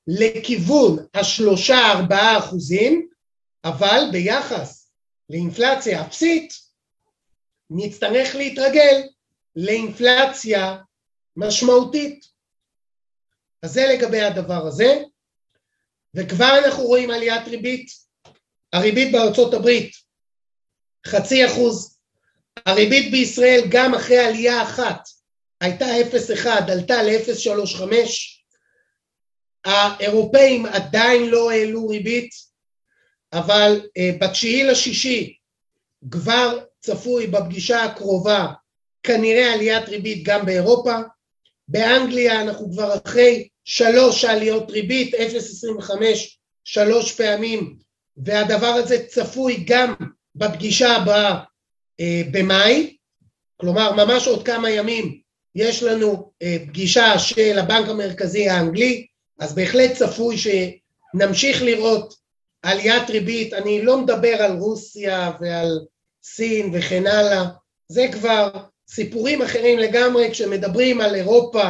[0.08, 3.08] לכיוון השלושה ארבעה אחוזים,
[3.64, 4.92] אבל ביחס
[5.30, 6.54] לאינפלציה אפסית
[7.72, 9.02] נצטרך להתרגל
[9.56, 10.78] לאינפלציה
[11.38, 12.26] משמעותית.
[13.64, 15.04] אז זה לגבי הדבר הזה,
[16.16, 17.92] וכבר אנחנו רואים עליית ריבית.
[18.74, 19.92] הריבית בארצות הברית
[21.08, 21.98] חצי אחוז,
[22.66, 25.08] הריבית בישראל גם אחרי עלייה אחת
[25.62, 27.82] הייתה 0.1, עלתה ל-0.35,
[29.66, 32.30] האירופאים עדיין לא העלו ריבית,
[33.34, 35.38] אבל uh, בתשיעי לשישי
[36.12, 38.48] כבר צפוי בפגישה הקרובה
[39.04, 40.96] כנראה עליית ריבית גם באירופה,
[41.68, 45.20] באנגליה אנחנו כבר אחרי שלוש עליות ריבית, 0.25
[46.64, 47.76] שלוש פעמים,
[48.18, 49.94] והדבר הזה צפוי גם
[50.36, 51.40] בפגישה הבאה
[52.00, 52.98] אה, במאי,
[53.58, 55.22] כלומר ממש עוד כמה ימים
[55.56, 59.06] יש לנו אה, פגישה של הבנק המרכזי האנגלי,
[59.40, 62.14] אז בהחלט צפוי שנמשיך לראות
[62.62, 65.80] עליית ריבית, אני לא מדבר על רוסיה ועל
[66.24, 67.44] סין וכן הלאה,
[67.88, 68.52] זה כבר
[68.88, 71.64] סיפורים אחרים לגמרי כשמדברים על אירופה,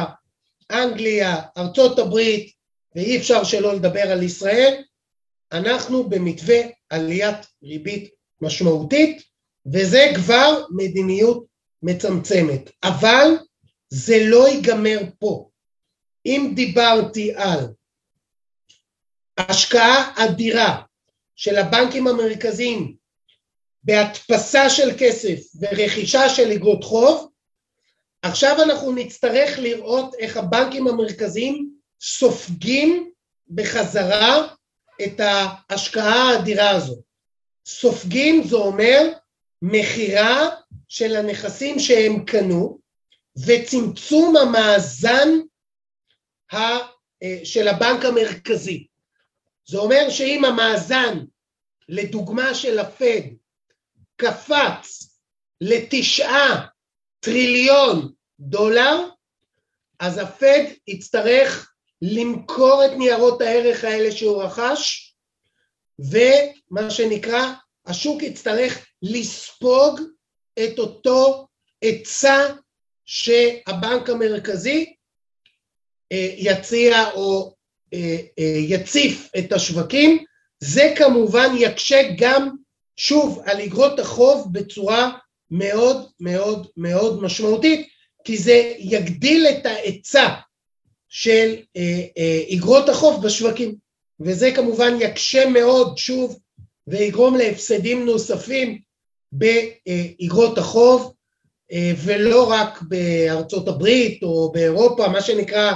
[0.70, 2.52] אנגליה, ארצות הברית,
[2.96, 4.82] ואי אפשר שלא לדבר על ישראל,
[5.52, 6.58] אנחנו במתווה
[6.90, 8.10] עליית ריבית
[8.40, 9.22] משמעותית,
[9.72, 11.44] וזה כבר מדיניות
[11.82, 12.70] מצמצמת.
[12.82, 13.36] אבל
[13.88, 15.48] זה לא ייגמר פה.
[16.26, 17.68] אם דיברתי על
[19.38, 20.82] השקעה אדירה
[21.36, 23.01] של הבנקים המרכזיים
[23.84, 27.28] בהדפסה של כסף ורכישה של אגרות חוב,
[28.22, 33.10] עכשיו אנחנו נצטרך לראות איך הבנקים המרכזיים סופגים
[33.48, 34.54] בחזרה
[35.04, 37.02] את ההשקעה האדירה הזו.
[37.66, 39.12] סופגים זה אומר
[39.62, 40.48] מכירה
[40.88, 42.78] של הנכסים שהם קנו
[43.46, 45.28] וצמצום המאזן
[46.54, 46.78] אה,
[47.44, 48.86] של הבנק המרכזי.
[49.66, 51.18] זה אומר שאם המאזן,
[51.88, 53.20] לדוגמה של הפד,
[54.16, 55.18] קפץ
[55.60, 56.66] לתשעה
[57.20, 59.08] טריליון דולר,
[59.98, 61.72] אז הפד יצטרך
[62.02, 65.14] למכור את ניירות הערך האלה שהוא רכש,
[65.98, 67.52] ומה שנקרא,
[67.86, 70.00] השוק יצטרך לספוג
[70.64, 71.46] את אותו
[71.82, 72.54] היצע
[73.04, 74.94] שהבנק המרכזי
[76.12, 77.54] אה, יציע או
[77.94, 80.24] אה, אה, יציף את השווקים,
[80.60, 82.56] זה כמובן יקשה גם
[82.96, 85.18] שוב על אגרות החוב בצורה
[85.50, 87.88] מאוד מאוד מאוד משמעותית,
[88.24, 90.28] כי זה יגדיל את ההיצע
[91.08, 91.54] של
[92.56, 93.74] אגרות החוב בשווקים,
[94.20, 96.38] וזה כמובן יקשה מאוד שוב
[96.86, 98.78] ויגרום להפסדים נוספים
[99.32, 101.14] באגרות החוב,
[102.04, 105.72] ולא רק בארצות הברית או באירופה, מה שנקרא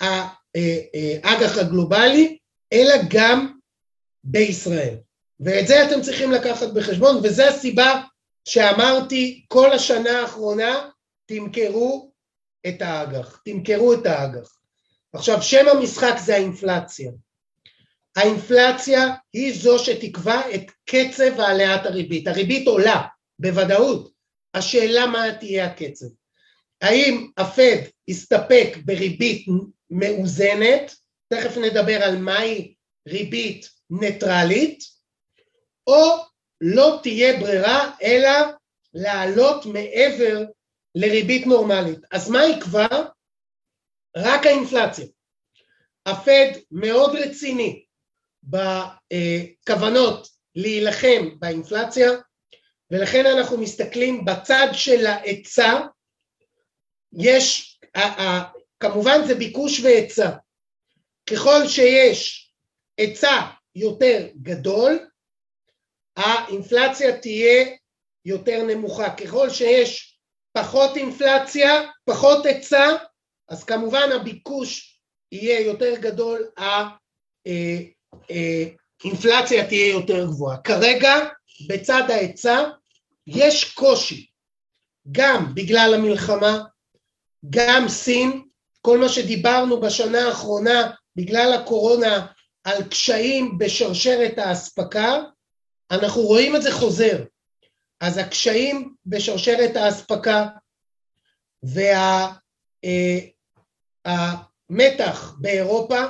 [0.00, 2.38] האג"ח הגלובלי,
[2.72, 3.52] אלא גם
[4.24, 4.94] בישראל.
[5.44, 8.02] ואת זה אתם צריכים לקחת בחשבון, וזו הסיבה
[8.44, 10.88] שאמרתי כל השנה האחרונה,
[11.26, 12.12] תמכרו
[12.66, 14.56] את האג"ח, תמכרו את האג"ח.
[15.12, 17.12] עכשיו, שם המשחק זה האינפלציה.
[18.16, 22.28] האינפלציה היא זו שתקבע את קצב העלאת הריבית.
[22.28, 23.02] הריבית עולה,
[23.38, 24.12] בוודאות.
[24.54, 26.06] השאלה מה תהיה הקצב.
[26.82, 27.76] האם הפד
[28.08, 29.46] יסתפק בריבית
[29.90, 30.94] מאוזנת,
[31.28, 32.74] תכף נדבר על מהי
[33.08, 34.91] ריבית ניטרלית,
[35.86, 36.24] או
[36.60, 38.30] לא תהיה ברירה אלא
[38.94, 40.42] לעלות מעבר
[40.94, 41.98] לריבית נורמלית.
[42.10, 42.86] אז מה יקבע?
[44.16, 45.06] רק האינפלציה.
[46.06, 47.84] הפד מאוד רציני
[48.42, 52.10] בכוונות להילחם באינפלציה,
[52.90, 55.80] ולכן אנחנו מסתכלים בצד של ההיצע,
[57.12, 57.80] יש,
[58.80, 60.30] כמובן זה ביקוש והיצע.
[61.30, 62.52] ככל שיש
[62.98, 63.40] היצע
[63.74, 65.08] יותר גדול,
[66.16, 67.66] האינפלציה תהיה
[68.24, 69.10] יותר נמוכה.
[69.10, 70.18] ככל שיש
[70.52, 72.88] פחות אינפלציה, פחות היצע,
[73.48, 74.98] אז כמובן הביקוש
[75.32, 76.50] יהיה יותר גדול,
[79.04, 80.62] האינפלציה תהיה יותר גבוהה.
[80.62, 81.14] כרגע
[81.68, 82.64] בצד ההיצע
[83.26, 84.26] יש קושי,
[85.12, 86.58] גם בגלל המלחמה,
[87.50, 88.42] גם סין,
[88.80, 92.26] כל מה שדיברנו בשנה האחרונה בגלל הקורונה
[92.64, 95.22] על קשיים בשרשרת האספקה,
[95.92, 97.24] אנחנו רואים את זה חוזר.
[98.00, 100.46] אז הקשיים בשרשרת האספקה
[101.62, 102.24] והמתח
[104.04, 106.00] אה, באירופה,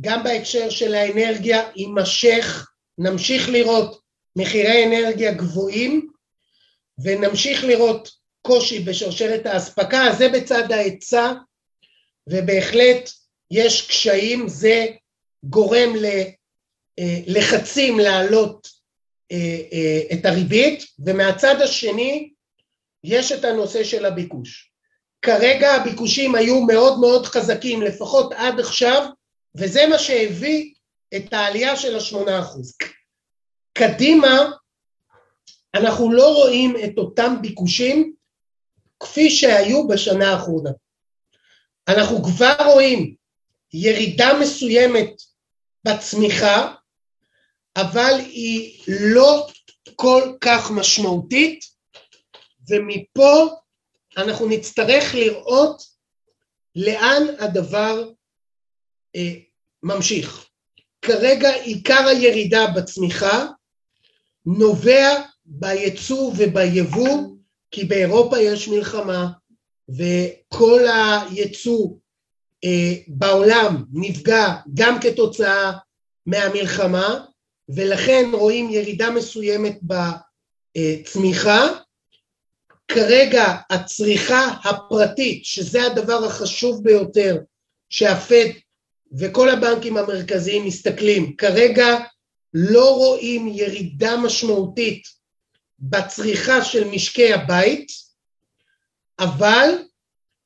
[0.00, 4.00] גם בהקשר של האנרגיה, יימשך, נמשיך לראות
[4.36, 6.10] מחירי אנרגיה גבוהים
[7.02, 8.10] ונמשיך לראות
[8.42, 11.32] קושי בשרשרת האספקה, זה בצד ההיצע
[12.28, 13.10] ובהחלט
[13.50, 14.86] יש קשיים, זה
[15.44, 15.92] גורם
[16.98, 18.79] ללחצים אה, להעלות אה,
[20.12, 22.30] את הריבית, ומהצד השני
[23.04, 24.70] יש את הנושא של הביקוש.
[25.22, 29.06] כרגע הביקושים היו מאוד מאוד חזקים, לפחות עד עכשיו,
[29.54, 30.74] וזה מה שהביא
[31.16, 32.76] את העלייה של השמונה אחוז.
[33.72, 34.50] קדימה
[35.74, 38.12] אנחנו לא רואים את אותם ביקושים
[39.00, 40.70] כפי שהיו בשנה האחרונה.
[41.88, 43.14] אנחנו כבר רואים
[43.72, 45.10] ירידה מסוימת
[45.84, 46.74] בצמיחה,
[47.76, 49.46] אבל היא לא
[49.96, 51.64] כל כך משמעותית,
[52.68, 53.48] ומפה
[54.16, 55.82] אנחנו נצטרך לראות
[56.76, 58.10] לאן הדבר
[59.16, 59.34] אה,
[59.82, 60.46] ממשיך.
[61.02, 63.46] כרגע עיקר הירידה בצמיחה
[64.46, 67.36] נובע ביצוא וביבוא,
[67.70, 69.30] כי באירופה יש מלחמה,
[69.88, 70.82] וכל
[71.30, 71.88] היצוא
[72.64, 75.72] אה, בעולם נפגע גם כתוצאה
[76.26, 77.24] מהמלחמה,
[77.74, 79.78] ולכן רואים ירידה מסוימת
[80.76, 81.68] בצמיחה.
[82.88, 87.36] כרגע הצריכה הפרטית, שזה הדבר החשוב ביותר
[87.88, 88.46] שהפד
[89.18, 91.98] וכל הבנקים המרכזיים מסתכלים, כרגע
[92.54, 95.02] לא רואים ירידה משמעותית
[95.78, 97.88] בצריכה של משקי הבית,
[99.18, 99.68] אבל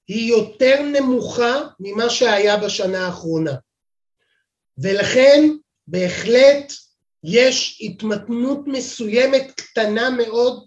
[0.08, 3.54] היא יותר נמוכה ממה שהיה בשנה האחרונה.
[4.78, 5.48] ולכן
[5.86, 6.72] בהחלט
[7.24, 10.66] יש התמתנות מסוימת קטנה מאוד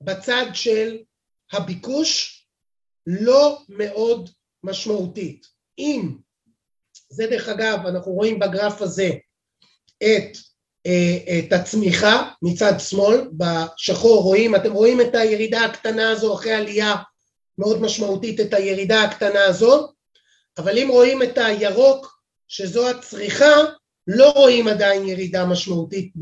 [0.00, 0.98] בצד של
[1.52, 2.44] הביקוש,
[3.06, 4.30] לא מאוד
[4.64, 5.46] משמעותית.
[5.78, 6.16] אם,
[7.10, 9.10] זה דרך אגב, אנחנו רואים בגרף הזה
[9.98, 10.36] את,
[10.86, 16.94] אה, את הצמיחה מצד שמאל, בשחור רואים, אתם רואים את הירידה הקטנה הזו אחרי עלייה
[17.58, 19.92] מאוד משמעותית את הירידה הקטנה הזו,
[20.58, 23.54] אבל אם רואים את הירוק, שזו הצריכה,
[24.10, 26.12] לא רואים עדיין ירידה משמעותית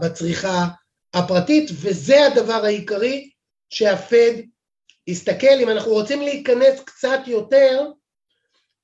[0.00, 0.66] בצריכה
[1.14, 3.30] הפרטית, וזה הדבר העיקרי
[3.70, 4.32] שהפד
[5.06, 5.56] יסתכל.
[5.60, 7.86] אם אנחנו רוצים להיכנס קצת יותר,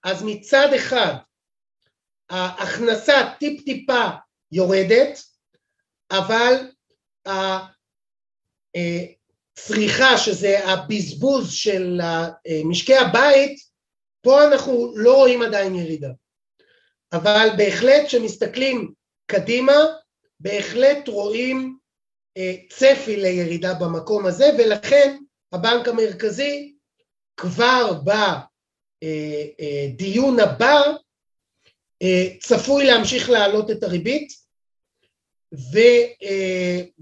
[0.04, 1.14] אז מצד אחד
[2.30, 4.08] ההכנסה טיפ טיפה
[4.52, 5.18] יורדת,
[6.10, 6.54] אבל
[9.56, 12.00] הצריכה, שזה הבזבוז של
[12.64, 13.58] משקי הבית,
[14.22, 16.08] פה אנחנו לא רואים עדיין ירידה.
[17.12, 18.92] אבל בהחלט כשמסתכלים
[19.26, 19.76] קדימה,
[20.40, 21.76] בהחלט רואים
[22.36, 25.16] אה, צפי לירידה במקום הזה, ולכן
[25.52, 26.74] הבנק המרכזי
[27.36, 28.00] כבר
[29.04, 30.82] בדיון הבא
[32.02, 34.40] אה, צפוי להמשיך להעלות את הריבית,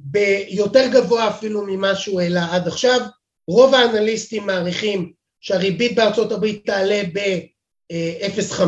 [0.07, 3.01] וביותר גבוה אפילו ממה שהוא העלה עד עכשיו.
[3.49, 8.63] רוב האנליסטים מעריכים שהריבית בארצות הברית תעלה ב-0.5,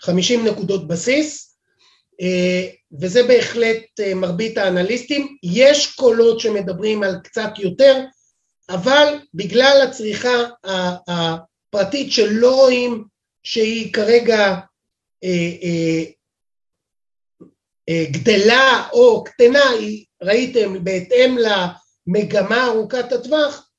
[0.00, 1.56] 50 נקודות בסיס,
[3.00, 5.36] וזה בהחלט מרבית האנליסטים.
[5.42, 8.04] יש קולות שמדברים על קצת יותר,
[8.68, 10.44] אבל בגלל הצריכה
[11.08, 13.04] הפרטית שלא רואים
[13.42, 14.56] שהיא כרגע
[17.90, 19.64] אה, גדלה או קטנה,
[20.22, 23.70] ראיתם בהתאם למגמה ארוכת הטווח,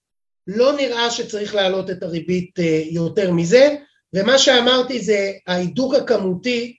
[0.48, 3.76] לא נראה שצריך להעלות את הריבית אה, יותר מזה,
[4.14, 6.78] ומה שאמרתי זה ההידוק הכמותי,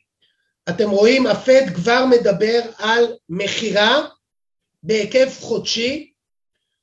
[0.69, 4.09] אתם רואים הפד כבר מדבר על מכירה
[4.83, 6.13] בהיקף חודשי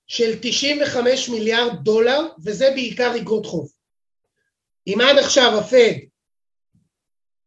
[0.08, 3.72] של 95 מיליארד דולר, וזה בעיקר אגרות חוב.
[4.88, 5.94] אם עד עכשיו הפד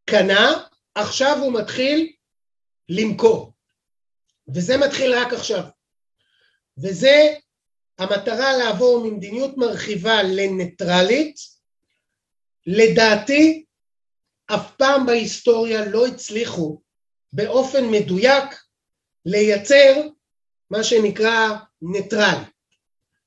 [0.05, 2.13] קנה, עכשיו הוא מתחיל
[2.89, 3.53] למכור.
[4.55, 5.63] וזה מתחיל רק עכשיו.
[6.79, 7.35] וזה
[7.99, 11.37] המטרה לעבור ממדיניות מרחיבה לניטרלית.
[12.67, 13.65] לדעתי,
[14.47, 16.81] אף פעם בהיסטוריה לא הצליחו
[17.33, 18.45] באופן מדויק
[19.27, 20.09] לייצר
[20.71, 21.49] מה שנקרא
[21.83, 22.39] ניטרל.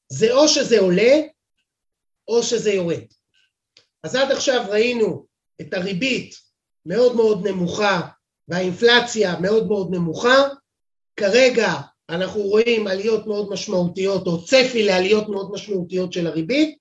[0.10, 1.22] זה או שזה עולה
[2.28, 3.04] או שזה יורד.
[4.04, 5.26] אז עד עכשיו ראינו
[5.62, 6.36] את הריבית
[6.86, 8.02] מאוד מאוד נמוכה
[8.48, 10.44] והאינפלציה מאוד מאוד נמוכה,
[11.16, 11.74] כרגע
[12.10, 16.78] אנחנו רואים עליות מאוד משמעותיות או צפי לעליות מאוד משמעותיות של הריבית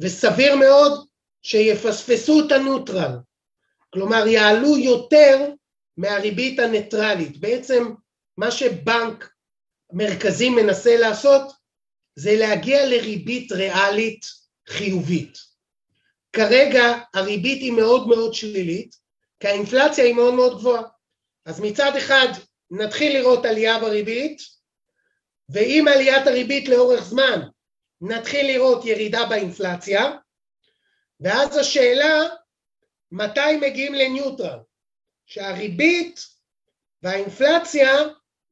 [0.00, 1.06] וסביר מאוד
[1.44, 3.16] שיפספסו את הנוטרל,
[3.90, 5.50] כלומר יעלו יותר
[5.96, 7.40] מהריבית הניטרלית.
[7.40, 7.94] בעצם
[8.36, 9.32] מה שבנק
[9.92, 11.52] מרכזי מנסה לעשות
[12.16, 14.26] זה להגיע לריבית ריאלית
[14.68, 15.38] חיובית.
[16.32, 18.96] כרגע הריבית היא מאוד מאוד שלילית,
[19.40, 20.82] כי האינפלציה היא מאוד מאוד גבוהה.
[21.46, 22.26] אז מצד אחד
[22.70, 24.38] נתחיל לראות עלייה בריבית,
[25.48, 27.40] ועם עליית הריבית לאורך זמן
[28.00, 30.12] נתחיל לראות ירידה באינפלציה,
[31.24, 32.22] ואז השאלה
[33.12, 34.58] מתי מגיעים לניוטרל,
[35.26, 36.20] שהריבית
[37.02, 37.88] והאינפלציה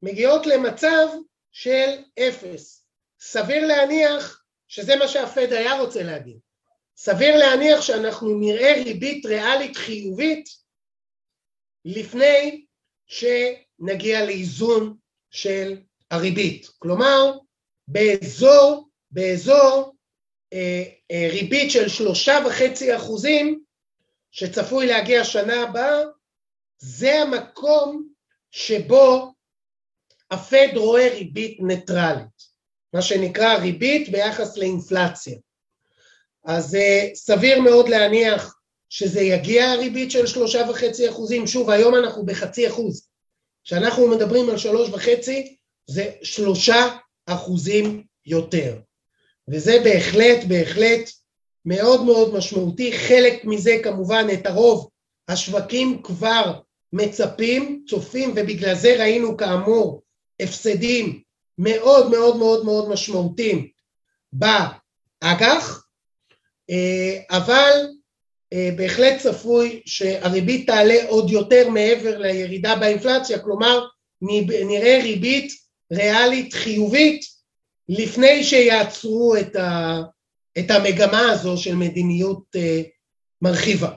[0.01, 1.07] מגיעות למצב
[1.51, 2.87] של אפס.
[3.19, 6.39] סביר להניח שזה מה שהפד היה רוצה להגיד.
[6.97, 10.49] סביר להניח שאנחנו נראה ריבית ריאלית חיובית
[11.85, 12.65] לפני
[13.07, 14.97] שנגיע לאיזון
[15.31, 16.67] של הריבית.
[16.79, 17.37] כלומר,
[17.87, 19.92] באזור, באזור
[21.31, 23.63] ריבית של שלושה וחצי אחוזים
[24.31, 26.01] שצפוי להגיע שנה הבאה,
[26.77, 28.07] זה המקום
[28.51, 29.33] שבו
[30.31, 32.53] הפד רואה ריבית ניטרלית,
[32.93, 35.37] מה שנקרא ריבית ביחס לאינפלציה.
[36.45, 38.55] אז uh, סביר מאוד להניח
[38.89, 43.07] שזה יגיע הריבית של שלושה וחצי אחוזים, שוב היום אנחנו בחצי אחוז,
[43.63, 45.55] כשאנחנו מדברים על שלוש וחצי
[45.87, 48.79] זה שלושה אחוזים יותר,
[49.49, 51.09] וזה בהחלט בהחלט
[51.65, 54.89] מאוד מאוד משמעותי, חלק מזה כמובן את הרוב
[55.27, 56.59] השווקים כבר
[56.93, 60.01] מצפים, צופים ובגלל זה ראינו כאמור
[60.39, 61.21] הפסדים
[61.57, 63.67] מאוד מאוד מאוד מאוד משמעותיים
[64.33, 65.85] באג"ח,
[66.69, 67.87] אה, אבל
[68.53, 73.85] אה, בהחלט צפוי שהריבית תעלה עוד יותר מעבר לירידה באינפלציה, כלומר
[74.67, 75.53] נראה ריבית
[75.91, 77.32] ריאלית חיובית
[77.89, 80.01] לפני שיעצרו את, ה,
[80.59, 82.81] את המגמה הזו של מדיניות אה,
[83.41, 83.91] מרחיבה.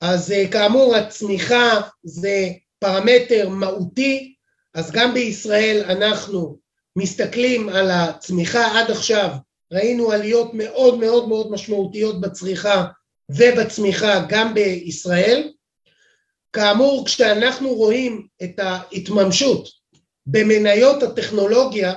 [0.00, 2.48] אז כאמור הצמיחה זה
[2.78, 4.36] פרמטר מהותי
[4.76, 6.58] אז גם בישראל אנחנו
[6.96, 9.30] מסתכלים על הצמיחה עד עכשיו,
[9.72, 12.84] ראינו עליות מאוד מאוד מאוד משמעותיות בצריכה
[13.28, 15.52] ובצמיחה גם בישראל.
[16.52, 19.68] כאמור, כשאנחנו רואים את ההתממשות
[20.26, 21.94] במניות הטכנולוגיה,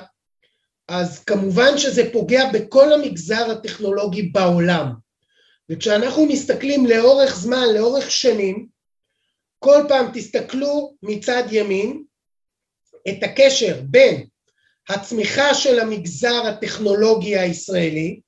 [0.90, 4.92] אז כמובן שזה פוגע בכל המגזר הטכנולוגי בעולם.
[5.70, 8.68] וכשאנחנו מסתכלים לאורך זמן, לאורך שנים,
[9.60, 12.04] כל פעם תסתכלו מצד ימין,
[13.10, 14.26] את הקשר בין
[14.90, 18.20] הצמיחה של המגזר הטכנולוגי הישראלי,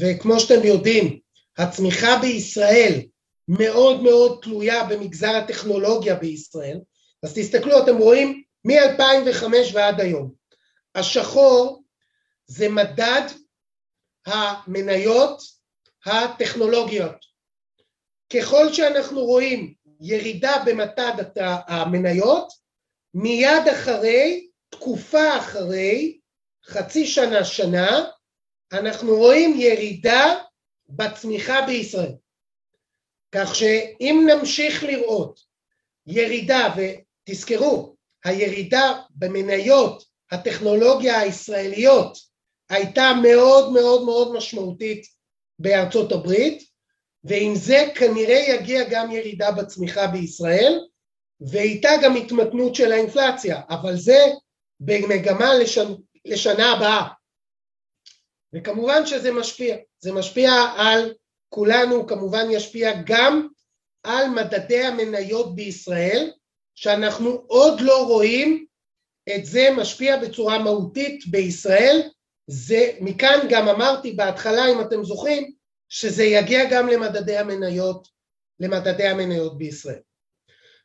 [0.00, 1.18] וכמו שאתם יודעים,
[1.58, 3.00] הצמיחה בישראל
[3.48, 6.78] מאוד מאוד תלויה במגזר הטכנולוגיה בישראל,
[7.22, 10.32] אז תסתכלו, אתם רואים מ-2005 ועד היום.
[10.94, 11.77] השחור
[12.48, 13.22] זה מדד
[14.26, 15.42] המניות
[16.06, 17.16] הטכנולוגיות.
[18.32, 21.12] ככל שאנחנו רואים ירידה במדד
[21.68, 22.52] המניות,
[23.14, 26.18] מיד אחרי, תקופה אחרי,
[26.64, 28.04] חצי שנה, שנה,
[28.72, 30.38] אנחנו רואים ירידה
[30.88, 32.12] בצמיחה בישראל.
[33.32, 35.40] כך שאם נמשיך לראות
[36.06, 42.27] ירידה, ותזכרו, הירידה במניות הטכנולוגיה הישראליות
[42.70, 45.06] הייתה מאוד מאוד מאוד משמעותית
[45.58, 46.62] בארצות הברית,
[47.24, 50.80] ועם זה כנראה יגיע גם ירידה בצמיחה בישראל,
[51.50, 54.18] ואיתה גם התמתנות של האינפלציה, אבל זה
[54.80, 55.92] במגמה לשנ...
[56.24, 57.08] לשנה הבאה.
[58.54, 61.14] וכמובן שזה משפיע, זה משפיע על
[61.48, 63.48] כולנו, כמובן ישפיע גם
[64.02, 66.32] על מדדי המניות בישראל,
[66.74, 68.66] שאנחנו עוד לא רואים
[69.36, 72.08] את זה משפיע בצורה מהותית בישראל,
[72.50, 75.52] זה מכאן גם אמרתי בהתחלה אם אתם זוכרים
[75.88, 78.08] שזה יגיע גם למדדי המניות,
[78.60, 80.00] למדדי המניות בישראל.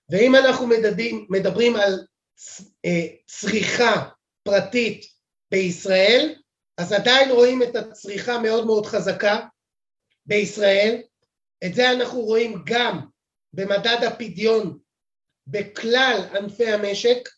[0.10, 2.06] ואם אנחנו מדדים, מדברים על
[2.86, 4.10] אה, צריכה
[4.44, 5.06] פרטית
[5.52, 6.36] בישראל,
[6.78, 9.40] אז עדיין רואים את הצריכה מאוד מאוד חזקה
[10.26, 11.02] בישראל,
[11.66, 13.00] את זה אנחנו רואים גם
[13.54, 14.80] במדד הפדיון
[15.48, 17.30] בכלל ענפי המשק,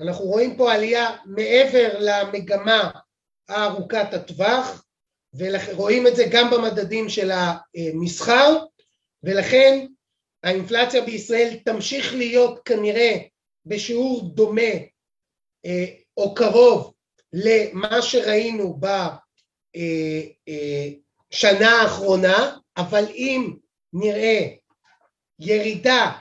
[0.00, 2.90] אנחנו רואים פה עלייה מעבר למגמה
[3.48, 4.84] הארוכת הטווח,
[5.34, 8.58] ורואים את זה גם במדדים של המסחר,
[9.22, 9.86] ולכן
[10.42, 13.16] האינפלציה בישראל תמשיך להיות כנראה
[13.66, 14.72] בשיעור דומה
[15.66, 15.86] אה,
[16.16, 16.94] או קרוב
[17.32, 19.08] למה שראינו בשנה
[21.58, 23.56] אה, אה, האחרונה, אבל עם
[23.92, 24.48] נראה
[25.38, 26.12] ירידה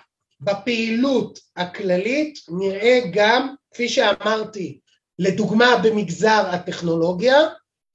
[0.41, 4.79] בפעילות הכללית, נראה גם, כפי שאמרתי,
[5.19, 7.37] לדוגמה במגזר הטכנולוגיה,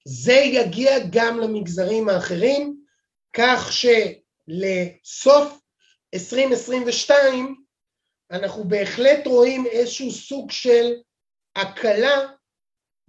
[0.04, 2.82] זה יגיע גם למגזרים האחרים,
[3.32, 5.60] כך שלסוף
[6.14, 7.62] 2022
[8.30, 10.92] אנחנו בהחלט רואים איזשהו סוג של
[11.56, 12.26] הקלה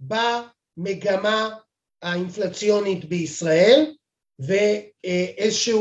[0.00, 1.56] במגמה
[2.02, 3.94] האינפלציונית בישראל
[4.38, 5.74] ואיזושהי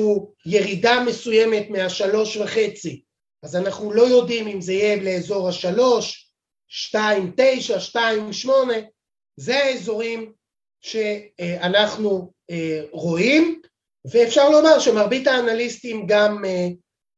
[0.45, 3.03] ירידה מסוימת מהשלוש וחצי.
[3.43, 6.22] אז אנחנו לא יודעים אם זה יהיה לאזור השלוש,
[6.75, 8.73] שתיים תשע, שתיים שמונה,
[9.37, 10.33] זה האזורים
[10.81, 13.61] שאנחנו אה, רואים
[14.11, 16.67] ואפשר לומר שמרבית האנליסטים גם, אה,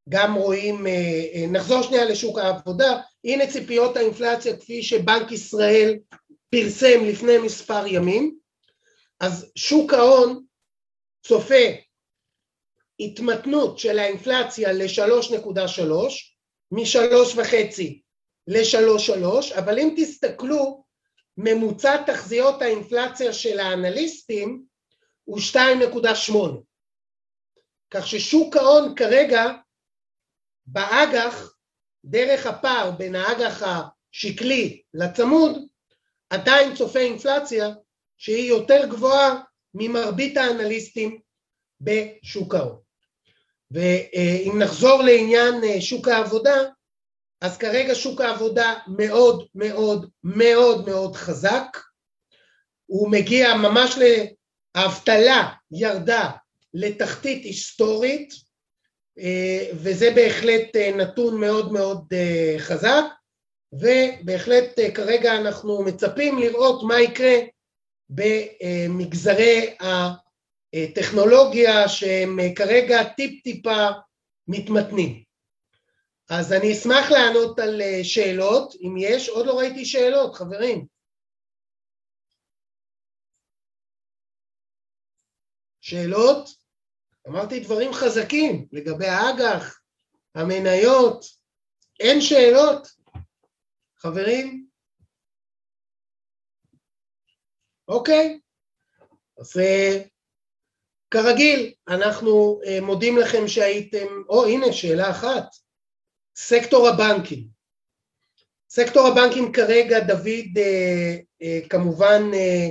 [0.09, 5.99] גם רואים, אה, נחזור שנייה לשוק העבודה, הנה ציפיות האינפלציה כפי שבנק ישראל
[6.49, 8.37] פרסם לפני מספר ימים,
[9.19, 10.43] אז שוק ההון
[11.27, 11.65] צופה
[12.99, 15.81] התמתנות של האינפלציה ל-3.3,
[16.71, 18.04] מ-3.5
[18.47, 20.85] ל-3.3, אבל אם תסתכלו,
[21.37, 24.63] ממוצע תחזיות האינפלציה של האנליסטים
[25.23, 26.33] הוא 2.8.
[27.91, 29.43] כך ששוק ההון כרגע
[30.65, 31.55] באג"ח,
[32.05, 35.67] דרך הפער בין האג"ח השקלי לצמוד,
[36.29, 37.69] עדיין צופה אינפלציה
[38.17, 39.41] שהיא יותר גבוהה
[39.73, 41.19] ממרבית האנליסטים
[41.81, 42.79] בשוק ההון.
[43.71, 46.55] ואם נחזור לעניין אה, שוק העבודה,
[47.45, 51.77] אז כרגע שוק העבודה מאוד מאוד מאוד מאוד חזק,
[52.85, 53.97] הוא מגיע ממש
[54.75, 56.31] לאבטלה ירדה
[56.73, 58.33] לתחתית היסטורית
[59.19, 62.13] אה, וזה בהחלט אה, נתון מאוד מאוד
[62.57, 63.03] חזק
[63.73, 67.35] ובהחלט כרגע אנחנו מצפים לראות מה יקרה
[68.09, 69.75] במגזרי
[70.73, 73.87] הטכנולוגיה שהם כרגע טיפ טיפה
[74.47, 75.24] מתמתנים.
[76.29, 80.87] אז אני אשמח לענות על שאלות, אם יש, עוד לא ראיתי שאלות, חברים.
[85.81, 86.49] שאלות?
[87.27, 89.81] אמרתי דברים חזקים לגבי האג"ח,
[90.35, 91.25] המניות,
[91.99, 92.87] אין שאלות,
[93.97, 94.67] חברים?
[97.87, 98.39] אוקיי,
[99.39, 100.03] אז אה,
[101.11, 105.64] כרגיל, אנחנו אה, מודים לכם שהייתם, או הנה שאלה אחת,
[106.35, 107.47] סקטור הבנקים.
[108.69, 112.67] סקטור הבנקים כרגע, דוד אה, אה, כמובן אה,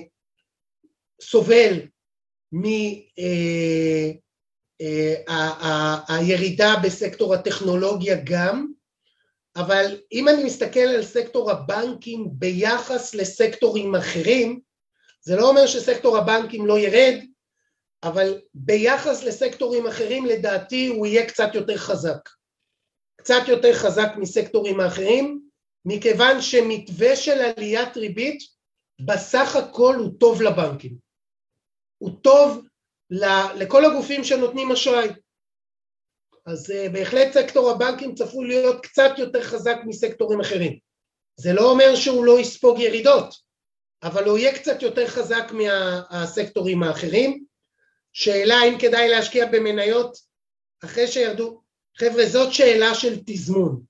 [1.23, 1.81] סובל
[2.53, 3.17] מהירידה
[6.67, 8.67] אה, אה, בסקטור הטכנולוגיה גם,
[9.57, 14.61] אבל אם אני מסתכל על סקטור הבנקים ביחס לסקטורים אחרים,
[15.23, 17.15] זה לא אומר שסקטור הבנקים לא ירד,
[18.03, 22.29] אבל ביחס לסקטורים אחרים לדעתי הוא יהיה קצת יותר חזק.
[23.25, 25.41] קצת יותר חזק מסקטורים האחרים,
[25.85, 28.39] מכיוון שמתווה של עליית ריבית
[29.01, 30.97] בסך הכל הוא טוב לבנקים.
[31.99, 32.67] הוא טוב
[33.55, 35.09] לכל הגופים שנותנים אשראי.
[36.47, 40.79] אז uh, בהחלט סקטור הבנקים צפוי להיות קצת יותר חזק מסקטורים אחרים.
[41.37, 43.35] זה לא אומר שהוא לא יספוג ירידות,
[44.03, 47.45] אבל הוא יהיה קצת יותר חזק מהסקטורים האחרים.
[48.13, 50.17] שאלה אם כדאי להשקיע במניות
[50.85, 51.64] אחרי שירדו,
[51.99, 53.83] חבר'ה זאת שאלה של תזמון.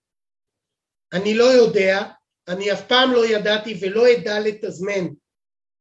[1.12, 2.02] אני לא יודע,
[2.48, 5.04] אני אף פעם לא ידעתי ולא אדע לתזמן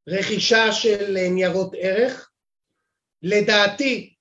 [0.08, 2.30] רכישה של ניירות ערך.
[3.22, 4.14] לדעתי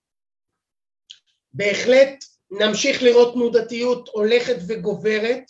[1.54, 5.44] בהחלט נמשיך לראות תנודתיות הולכת וגוברת.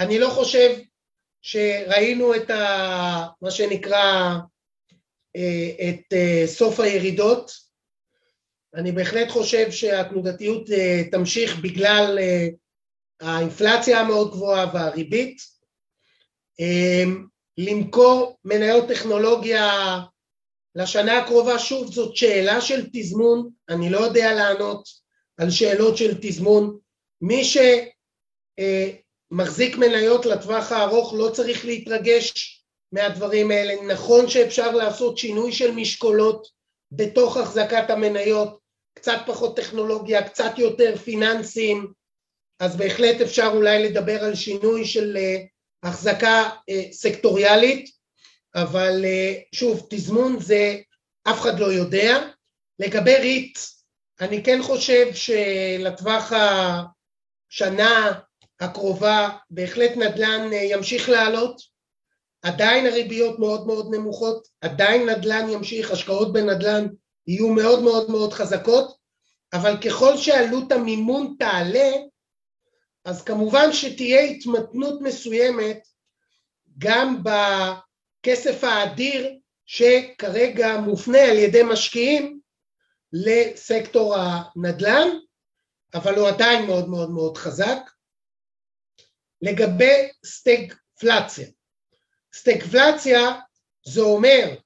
[0.00, 0.78] אני לא חושב
[1.42, 3.26] שראינו את ה...
[3.42, 4.34] מה שנקרא
[5.36, 7.63] אה, את אה, סוף הירידות.
[8.74, 12.18] אני בהחלט חושב שהתנודתיות אה, תמשיך בגלל
[13.20, 15.54] האינפלציה המאוד גבוהה והריבית.
[17.58, 19.98] למכור מניות טכנולוגיה
[20.74, 24.88] לשנה הקרובה, שוב זאת שאלה של תזמון, אני לא יודע לענות
[25.36, 26.78] על שאלות של תזמון.
[27.20, 27.42] מי
[29.32, 32.60] שמחזיק מניות לטווח הארוך לא צריך להתרגש
[32.92, 33.82] מהדברים האלה.
[33.82, 36.48] נכון שאפשר לעשות שינוי של משקולות
[36.92, 38.58] בתוך החזקת המניות,
[38.94, 41.92] קצת פחות טכנולוגיה, קצת יותר פיננסים,
[42.60, 45.36] אז בהחלט אפשר אולי לדבר על שינוי של אה,
[45.82, 47.90] החזקה אה, סקטוריאלית,
[48.54, 50.76] אבל אה, שוב, תזמון זה
[51.24, 52.28] אף אחד לא יודע.
[52.78, 53.58] לגבי ריט,
[54.20, 58.20] אני כן חושב שלטווח השנה
[58.60, 61.60] הקרובה בהחלט נדל"ן ימשיך לעלות,
[62.42, 66.86] עדיין הריביות מאוד מאוד נמוכות, עדיין נדל"ן ימשיך, השקעות בנדל"ן
[67.26, 68.96] יהיו מאוד מאוד מאוד חזקות,
[69.52, 71.90] אבל ככל שעלות המימון תעלה,
[73.04, 75.88] אז כמובן שתהיה התמתנות מסוימת
[76.78, 82.40] גם בכסף האדיר שכרגע מופנה על ידי משקיעים
[83.12, 85.08] לסקטור הנדל"ן,
[85.94, 87.78] אבל הוא עדיין מאוד מאוד מאוד חזק.
[89.42, 91.48] לגבי סטגפלציה,
[92.34, 93.40] סטגפלציה
[93.86, 94.56] זה אומר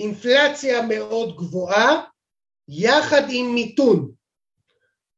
[0.00, 2.04] אינפלציה מאוד גבוהה
[2.68, 4.12] יחד עם מיתון.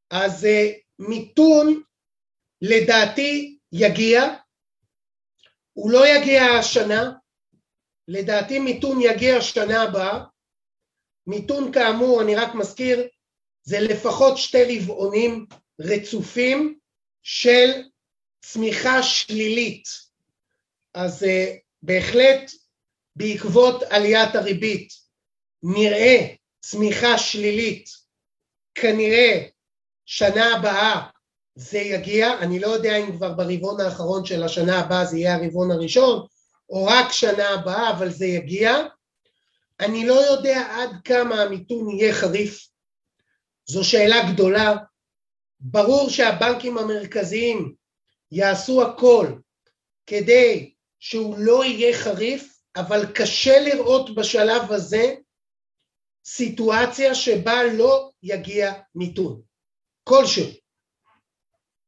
[0.09, 1.81] אז אה, מיתון
[2.61, 4.21] לדעתי יגיע,
[5.73, 7.11] הוא לא יגיע השנה,
[8.07, 10.23] לדעתי מיתון יגיע שנה הבאה,
[11.27, 13.07] מיתון כאמור, אני רק מזכיר,
[13.63, 15.45] זה לפחות שתי רבעונים
[15.79, 16.79] רצופים
[17.23, 17.69] של
[18.41, 19.87] צמיחה שלילית.
[20.93, 21.27] אז uh,
[21.81, 22.51] בהחלט
[23.15, 24.93] בעקבות עליית הריבית
[25.63, 26.27] נראה
[26.61, 27.89] צמיחה שלילית,
[28.75, 29.47] כנראה
[30.05, 31.01] שנה הבאה
[31.55, 35.71] זה יגיע, אני לא יודע אם כבר ברבעון האחרון של השנה הבאה זה יהיה הרבעון
[35.71, 36.27] הראשון,
[36.69, 38.77] או רק שנה הבאה, אבל זה יגיע.
[39.79, 42.67] אני לא יודע עד כמה המיתון יהיה חריף,
[43.65, 44.75] זו שאלה גדולה.
[45.59, 47.73] ברור שהבנקים המרכזיים
[48.31, 49.27] יעשו הכל
[50.05, 55.15] כדי שהוא לא יהיה חריף, אבל קשה לראות בשלב הזה
[56.25, 59.41] סיטואציה שבה לא יגיע מיתון,
[60.03, 60.47] כלשהו.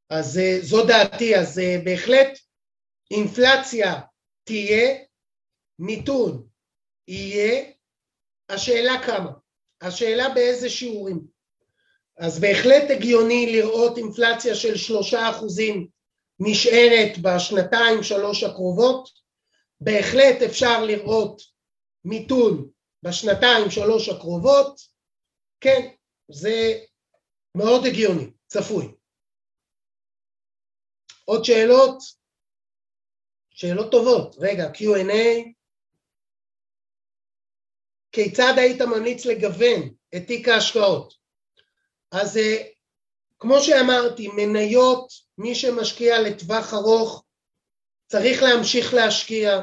[0.10, 2.40] אז אה, זו דעתי, אז אה, בהחלט
[3.12, 4.02] אינפלציה
[4.44, 4.96] תהיה,
[5.80, 6.48] מיתון
[7.08, 7.66] יהיה,
[8.50, 9.32] השאלה כמה,
[9.82, 11.22] השאלה באיזה שיעורים.
[12.18, 15.88] אז בהחלט הגיוני לראות אינפלציה של שלושה אחוזים
[16.40, 19.10] נשארת בשנתיים שלוש הקרובות,
[19.82, 21.42] בהחלט אפשר לראות
[22.06, 22.70] מיתון
[23.04, 24.80] בשנתיים שלוש הקרובות,
[25.62, 25.88] כן,
[26.32, 26.80] זה
[27.56, 28.96] מאוד הגיוני, צפוי.
[31.26, 31.98] עוד שאלות?
[33.50, 34.36] שאלות טובות.
[34.40, 35.52] רגע, Q&A.
[38.12, 39.82] כיצד היית ממליץ לגוון
[40.16, 41.14] את תיק ההשקעות?
[42.12, 42.64] אז אה,
[43.40, 45.08] כמו שאמרתי, מניות,
[45.38, 47.25] מי שמשקיע לטווח ארוך
[48.08, 49.62] צריך להמשיך להשקיע.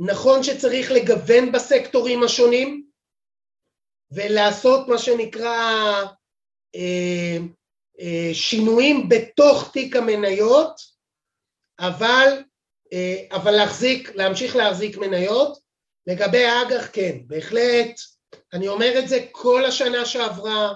[0.00, 2.86] נכון שצריך לגוון בסקטורים השונים
[4.10, 6.02] ולעשות מה שנקרא
[6.74, 7.36] אה,
[8.00, 10.80] אה, שינויים בתוך תיק המניות,
[11.78, 12.42] אבל,
[12.92, 15.64] אה, אבל להחזיק, להמשיך להחזיק מניות.
[16.06, 18.00] לגבי האג"ח כן, בהחלט,
[18.52, 20.74] אני אומר את זה כל השנה שעברה,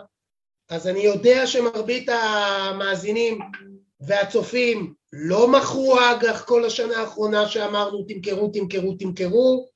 [0.70, 3.39] אז אני יודע שמרבית המאזינים
[4.01, 9.69] והצופים לא מכרו אג"ח כל השנה האחרונה שאמרנו תמכרו, תמכרו, תמכרו,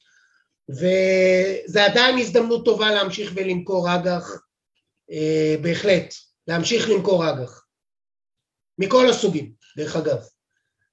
[0.68, 4.42] וזה עדיין הזדמנות טובה להמשיך ולמכור אג"ח,
[5.10, 6.14] אה, בהחלט.
[6.48, 7.66] להמשיך למכור אג"ח.
[8.78, 10.18] מכל הסוגים, דרך אגב.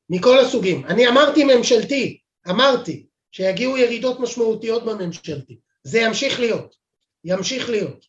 [0.10, 0.86] מכל הסוגים.
[0.86, 2.20] אני אמרתי ממשלתי,
[2.50, 5.60] אמרתי שיגיעו ירידות משמעותיות בממשלתי.
[5.84, 6.76] זה ימשיך להיות.
[7.24, 8.06] ימשיך להיות.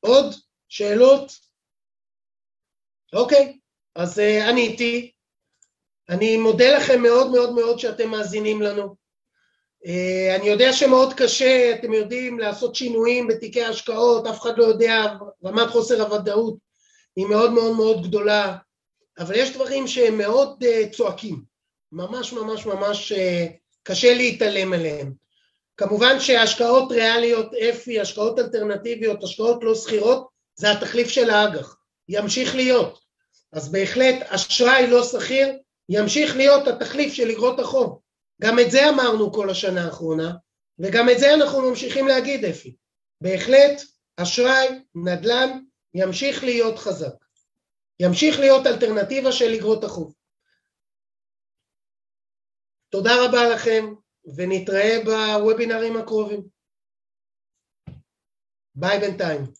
[0.00, 0.34] עוד
[0.68, 1.49] שאלות?
[3.12, 3.58] אוקיי,
[3.94, 5.12] אז עניתי.
[6.08, 8.94] אני מודה לכם מאוד מאוד מאוד שאתם מאזינים לנו.
[9.86, 15.14] אה, אני יודע שמאוד קשה, אתם יודעים, לעשות שינויים בתיקי השקעות, אף אחד לא יודע,
[15.44, 16.56] רמת חוסר הוודאות
[17.16, 18.56] היא מאוד מאוד מאוד גדולה,
[19.18, 21.42] אבל יש דברים שהם מאוד אה, צועקים,
[21.92, 23.46] ממש ממש ממש אה,
[23.82, 25.12] קשה להתעלם עליהם.
[25.76, 31.76] כמובן שהשקעות ריאליות, אפי, השקעות אלטרנטיביות, השקעות לא שכירות, זה התחליף של האג"ח,
[32.10, 33.00] ימשיך להיות.
[33.52, 35.58] אז בהחלט אשראי לא שכיר
[35.88, 38.00] ימשיך להיות התחליף של אגרות החוב.
[38.42, 40.30] גם את זה אמרנו כל השנה האחרונה,
[40.78, 42.76] וגם את זה אנחנו ממשיכים להגיד, אפי.
[43.20, 43.82] בהחלט,
[44.16, 47.14] אשראי, נדל"ן, ימשיך להיות חזק.
[48.00, 50.14] ימשיך להיות אלטרנטיבה של אגרות החוב.
[52.88, 53.84] תודה רבה לכם,
[54.36, 56.42] ונתראה בוובינרים הקרובים.
[58.74, 59.59] ביי בינתיים.